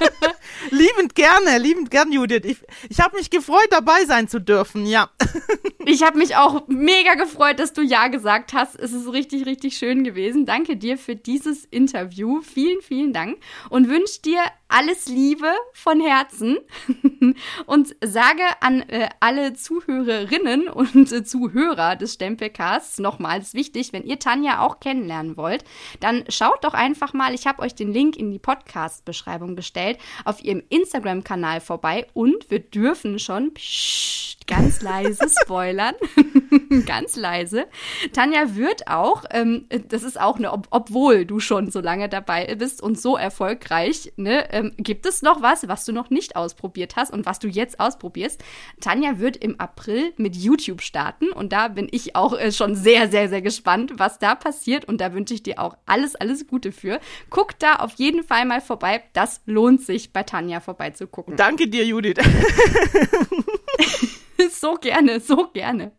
liebend 0.70 1.14
gerne, 1.14 1.56
liebend 1.56 1.90
gern, 1.90 2.12
Judith. 2.12 2.44
Ich, 2.44 2.58
ich 2.90 3.00
habe 3.00 3.16
mich 3.16 3.30
gefreut, 3.30 3.68
dabei 3.70 3.85
sein 4.06 4.28
zu 4.28 4.40
dürfen, 4.40 4.84
ja. 4.84 5.08
ich 5.86 6.02
habe 6.02 6.18
mich 6.18 6.36
auch 6.36 6.68
mega 6.68 7.14
gefreut, 7.14 7.58
dass 7.58 7.72
du 7.72 7.80
Ja 7.80 8.08
gesagt 8.08 8.52
hast. 8.52 8.78
Es 8.78 8.92
ist 8.92 9.06
ist 9.06 9.12
richtig, 9.12 9.46
richtig 9.46 9.76
schön 9.76 10.04
gewesen. 10.04 10.46
Danke 10.46 10.76
dir 10.76 10.98
für 10.98 11.16
dieses 11.16 11.64
Interview. 11.64 12.42
Vielen, 12.42 12.80
vielen 12.82 13.12
Dank 13.12 13.38
und 13.70 13.88
wünsche 13.88 14.20
dir 14.22 14.40
alles 14.68 15.06
Liebe 15.06 15.52
von 15.72 16.00
Herzen 16.00 16.58
und 17.66 17.94
sage 18.04 18.42
an 18.60 18.82
äh, 18.88 19.08
alle 19.20 19.54
Zuhörerinnen 19.54 20.68
und 20.68 21.12
äh, 21.12 21.24
Zuhörer 21.24 21.96
des 21.96 22.14
Stempelcasts 22.14 22.98
nochmals 22.98 23.54
wichtig, 23.54 23.92
wenn 23.92 24.04
ihr 24.04 24.18
Tanja 24.18 24.60
auch 24.60 24.80
kennenlernen 24.80 25.36
wollt, 25.36 25.64
dann 26.00 26.24
schaut 26.28 26.64
doch 26.64 26.74
einfach 26.74 27.12
mal, 27.12 27.34
ich 27.34 27.46
habe 27.46 27.62
euch 27.62 27.74
den 27.74 27.92
Link 27.92 28.16
in 28.16 28.30
die 28.30 28.38
Podcast-Beschreibung 28.38 29.56
gestellt, 29.56 29.98
auf 30.24 30.42
ihrem 30.42 30.62
Instagram-Kanal 30.68 31.60
vorbei 31.60 32.06
und 32.12 32.50
wir 32.50 32.60
dürfen 32.60 33.18
schon 33.18 33.54
pssst, 33.54 34.25
ganz 34.46 34.82
leise 34.82 35.26
spoilern, 35.42 35.94
ganz 36.86 37.16
leise. 37.16 37.66
Tanja 38.12 38.54
wird 38.54 38.88
auch, 38.88 39.24
ähm, 39.30 39.66
das 39.88 40.02
ist 40.02 40.20
auch 40.20 40.36
eine, 40.36 40.52
ob, 40.52 40.68
obwohl 40.70 41.24
du 41.24 41.40
schon 41.40 41.70
so 41.70 41.80
lange 41.80 42.08
dabei 42.08 42.54
bist 42.54 42.82
und 42.82 43.00
so 43.00 43.16
erfolgreich, 43.16 44.12
ne, 44.16 44.52
ähm, 44.52 44.72
gibt 44.76 45.06
es 45.06 45.22
noch 45.22 45.42
was, 45.42 45.68
was 45.68 45.84
du 45.84 45.92
noch 45.92 46.10
nicht 46.10 46.36
ausprobiert 46.36 46.96
hast 46.96 47.12
und 47.12 47.26
was 47.26 47.38
du 47.38 47.48
jetzt 47.48 47.80
ausprobierst? 47.80 48.42
Tanja 48.80 49.18
wird 49.18 49.36
im 49.36 49.58
April 49.60 50.12
mit 50.16 50.36
YouTube 50.36 50.82
starten 50.82 51.30
und 51.30 51.52
da 51.52 51.68
bin 51.68 51.88
ich 51.90 52.16
auch 52.16 52.38
äh, 52.38 52.52
schon 52.52 52.74
sehr, 52.74 53.10
sehr, 53.10 53.28
sehr 53.28 53.42
gespannt, 53.42 53.94
was 53.96 54.18
da 54.18 54.34
passiert 54.34 54.84
und 54.84 55.00
da 55.00 55.12
wünsche 55.12 55.34
ich 55.34 55.42
dir 55.42 55.58
auch 55.58 55.76
alles, 55.86 56.14
alles 56.14 56.46
Gute 56.46 56.72
für. 56.72 57.00
Guck 57.30 57.58
da 57.58 57.76
auf 57.76 57.94
jeden 57.94 58.22
Fall 58.22 58.44
mal 58.44 58.60
vorbei. 58.60 59.02
Das 59.12 59.40
lohnt 59.46 59.82
sich, 59.82 60.12
bei 60.12 60.22
Tanja 60.22 60.60
vorbeizugucken. 60.60 61.36
Danke 61.36 61.68
dir, 61.68 61.84
Judith. 61.84 62.16
so 64.48 64.74
gerne, 64.74 65.20
so 65.20 65.48
gerne. 65.52 65.92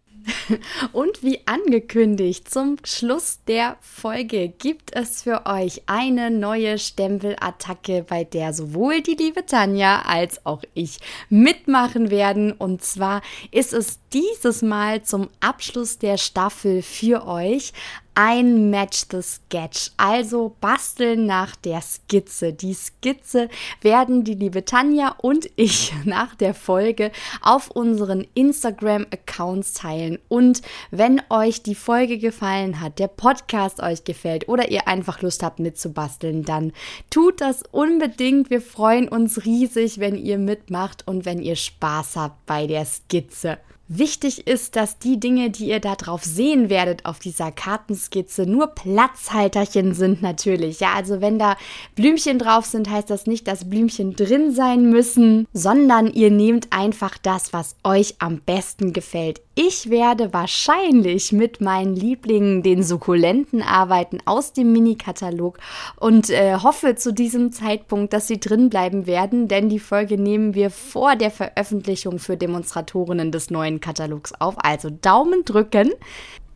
Und 0.92 1.24
wie 1.24 1.40
angekündigt, 1.46 2.50
zum 2.50 2.78
Schluss 2.84 3.40
der 3.48 3.78
Folge 3.82 4.50
gibt 4.50 4.94
es 4.96 5.24
für 5.24 5.46
euch 5.46 5.84
eine 5.86 6.32
neue 6.32 6.78
Stempelattacke, 6.78 8.06
bei 8.08 8.24
der 8.24 8.54
sowohl 8.54 9.02
die 9.02 9.16
liebe 9.16 9.46
Tanja 9.46 10.02
als 10.06 10.46
auch 10.46 10.64
ich 10.74 11.00
mitmachen 11.30 12.10
werden. 12.10 12.52
Und 12.52 12.84
zwar 12.84 13.22
ist 13.52 13.74
es 13.74 14.00
dieses 14.14 14.62
Mal 14.62 15.04
zum 15.04 15.30
Abschluss 15.40 15.98
der 15.98 16.18
Staffel 16.18 16.82
für 16.82 17.26
euch 17.28 17.74
ein 18.20 18.72
Match 18.72 19.06
the 19.12 19.22
Sketch, 19.22 19.92
also 19.96 20.56
basteln 20.60 21.28
nach 21.28 21.56
der 21.56 21.82
Skizze. 21.82 22.52
Die 22.52 22.74
Skizze 22.74 23.48
werden 23.82 24.24
die 24.24 24.34
liebe 24.34 24.66
Tanja 24.66 25.14
und 25.22 25.48
ich 25.56 25.94
nach 26.04 26.34
der 26.34 26.56
Folge 26.56 27.12
auf 27.44 27.70
unseren 27.70 28.26
Instagram-Accounts 28.34 29.76
teilen. 29.76 30.18
Und 30.30 30.64
wenn 30.90 31.22
euch 31.30 31.62
die 31.62 31.76
Folge 31.76 32.18
gefallen 32.18 32.82
hat, 32.82 32.98
der 32.98 33.08
Podcast 33.08 33.84
euch 33.84 34.04
gefällt 34.04 34.50
oder 34.50 34.72
ihr 34.72 34.88
einfach 34.88 35.22
Lust 35.22 35.44
habt 35.44 35.60
mitzubasteln, 35.60 36.42
dann 36.42 36.74
tut 37.12 37.40
das 37.40 37.62
unbedingt. 37.70 38.50
Wir 38.50 38.62
freuen 38.62 39.10
uns 39.10 39.46
riesig, 39.46 40.00
wenn 40.00 40.16
ihr 40.18 40.40
mitmacht 40.40 41.08
und 41.08 41.26
wenn 41.26 41.40
ihr 41.40 41.56
Spaß 41.56 42.16
habt 42.16 42.48
bei 42.48 42.66
der 42.66 42.86
Skizze. 42.86 43.60
Wichtig 43.90 44.48
ist, 44.48 44.76
dass 44.76 45.00
die 45.00 45.18
Dinge, 45.18 45.50
die 45.50 45.68
ihr 45.70 45.80
da 45.80 45.96
drauf 45.96 46.24
sehen 46.24 46.70
werdet 46.70 47.06
auf 47.06 47.20
dieser 47.20 47.54
Kartenskizze, 47.54 48.46
nur 48.46 48.68
Platzhalterchen 48.68 49.94
sind 49.94 50.22
natürlich. 50.22 50.82
Ja, 50.82 50.94
also 50.94 51.22
wenn 51.22 51.40
da 51.40 51.56
Blümchen 51.96 52.38
drauf 52.38 52.66
sind, 52.66 52.90
heißt 52.90 53.10
das 53.10 53.28
nicht, 53.28 53.48
dass 53.48 53.70
Blümchen 53.70 54.14
drin 54.14 54.52
sein 54.54 54.90
müssen, 54.90 55.48
sondern 55.54 56.12
ihr 56.12 56.32
nehmt 56.32 56.74
einfach 56.74 57.18
das, 57.18 57.54
was 57.54 57.78
euch 57.86 58.16
am 58.20 58.40
besten 58.40 58.92
gefällt. 58.92 59.42
Ich 59.60 59.90
werde 59.90 60.34
wahrscheinlich 60.34 61.32
mit 61.32 61.62
meinen 61.62 61.96
Lieblingen, 61.96 62.62
den 62.62 62.84
Sukkulenten, 62.84 63.64
arbeiten 63.64 64.20
aus 64.24 64.54
dem 64.54 64.72
Mini-Katalog 64.72 65.58
und 65.96 66.30
äh, 66.30 66.58
hoffe 66.58 66.94
zu 66.94 67.12
diesem 67.12 67.52
Zeitpunkt, 67.52 68.14
dass 68.14 68.28
sie 68.28 68.40
drin 68.40 68.70
bleiben 68.70 69.08
werden, 69.08 69.48
denn 69.48 69.68
die 69.68 69.80
Folge 69.80 70.20
nehmen 70.20 70.54
wir 70.54 70.70
vor 70.70 71.16
der 71.16 71.32
Veröffentlichung 71.32 72.20
für 72.20 72.38
Demonstratorinnen 72.38 73.32
des 73.32 73.50
neuen 73.50 73.80
Katalogs 73.80 74.32
auf. 74.40 74.54
Also 74.60 74.92
Daumen 74.92 75.44
drücken. 75.44 75.92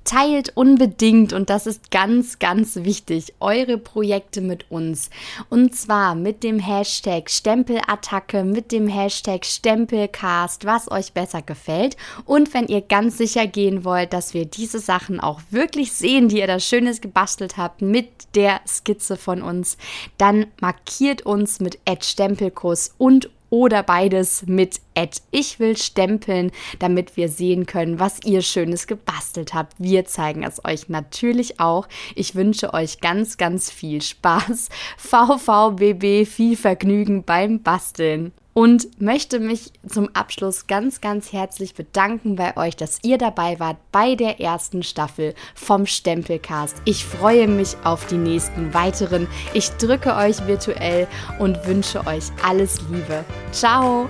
Teilt 0.04 0.58
unbedingt, 0.58 1.32
und 1.32 1.50
das 1.50 1.68
ist 1.68 1.92
ganz, 1.92 2.40
ganz 2.40 2.78
wichtig, 2.78 3.34
eure 3.40 3.78
Projekte 3.78 4.42
mit 4.42 4.70
uns. 4.72 5.12
Und 5.50 5.76
zwar 5.76 6.16
mit 6.16 6.44
dem 6.44 6.58
Hashtag 6.58 7.30
Stempelattacke, 7.30 8.44
mit 8.44 8.72
dem 8.72 8.88
Hashtag 8.88 9.46
Stempelcast, 9.46 10.66
was 10.66 10.90
euch 10.90 11.14
besser 11.14 11.44
gefällt. 11.44 11.98
Und 12.26 12.54
wenn 12.54 12.68
ihr 12.68 12.82
ganz 12.82 13.18
sicher 13.18 13.46
gehen 13.46 13.86
wollt, 13.86 14.12
dass 14.12 14.34
wir 14.34 14.46
diese 14.46 14.80
Sachen 14.80 15.20
auch 15.20 15.40
wirklich 15.52 15.92
sehen, 15.92 16.30
die 16.30 16.40
ihr 16.40 16.48
da 16.48 16.60
Schönes 16.60 17.02
gebastelt 17.02 17.58
habt 17.58 17.82
mit 17.82 18.10
der 18.34 18.62
Skizze 18.68 19.18
von 19.18 19.44
uns, 19.44 19.78
dann 20.18 20.48
markiert 20.60 21.22
uns 21.28 21.60
mit 21.60 21.80
Stempelkurs 22.02 22.96
und 22.98 23.30
oder 23.52 23.84
beides 23.84 24.48
mit. 24.48 24.82
Ich 25.30 25.60
will 25.60 25.78
stempeln, 25.78 26.52
damit 26.80 27.18
wir 27.18 27.30
sehen 27.30 27.66
können, 27.66 28.00
was 28.00 28.20
ihr 28.24 28.42
Schönes 28.42 28.88
gebastelt 28.88 29.54
habt. 29.54 29.74
Wir 29.78 30.06
zeigen 30.06 30.44
es 30.44 30.64
euch 30.66 30.90
natürlich 30.90 31.60
auch. 31.60 31.88
Ich 32.16 32.36
wünsche 32.36 32.74
euch 32.74 33.00
ganz, 33.00 33.38
ganz 33.38 33.70
viel 33.70 34.02
Spaß. 34.02 34.70
VVBB, 34.98 36.28
viel 36.28 36.58
Vergnügen 36.58 37.24
beim 37.24 37.62
Basteln 37.62 38.32
und 38.54 39.02
möchte 39.02 39.40
mich 39.40 39.72
zum 39.88 40.10
Abschluss 40.14 40.68
ganz, 40.68 41.02
ganz 41.02 41.32
herzlich 41.32 41.74
bedanken 41.74 42.36
bei 42.36 42.56
euch, 42.58 42.76
dass 42.76 43.00
ihr 43.04 43.18
dabei 43.18 43.60
wart 43.60 43.78
bei 43.92 44.16
der 44.16 44.40
ersten 44.40 44.84
Staffel 44.84 45.34
vom 45.56 45.86
Stempelcast. 45.86 46.82
Ich 46.86 47.06
freue 47.06 47.48
mich 47.48 47.76
auf 47.84 48.06
die 48.08 48.18
nächsten 48.18 48.74
weiteren. 48.74 49.28
Ich 49.54 49.70
drücke 49.72 50.16
euch 50.16 50.46
virtuell 50.48 51.08
und 51.40 51.66
wünsche 51.66 52.06
euch 52.06 52.26
alles 52.44 52.80
Liebe. 52.90 53.24
Ciao! 53.52 54.08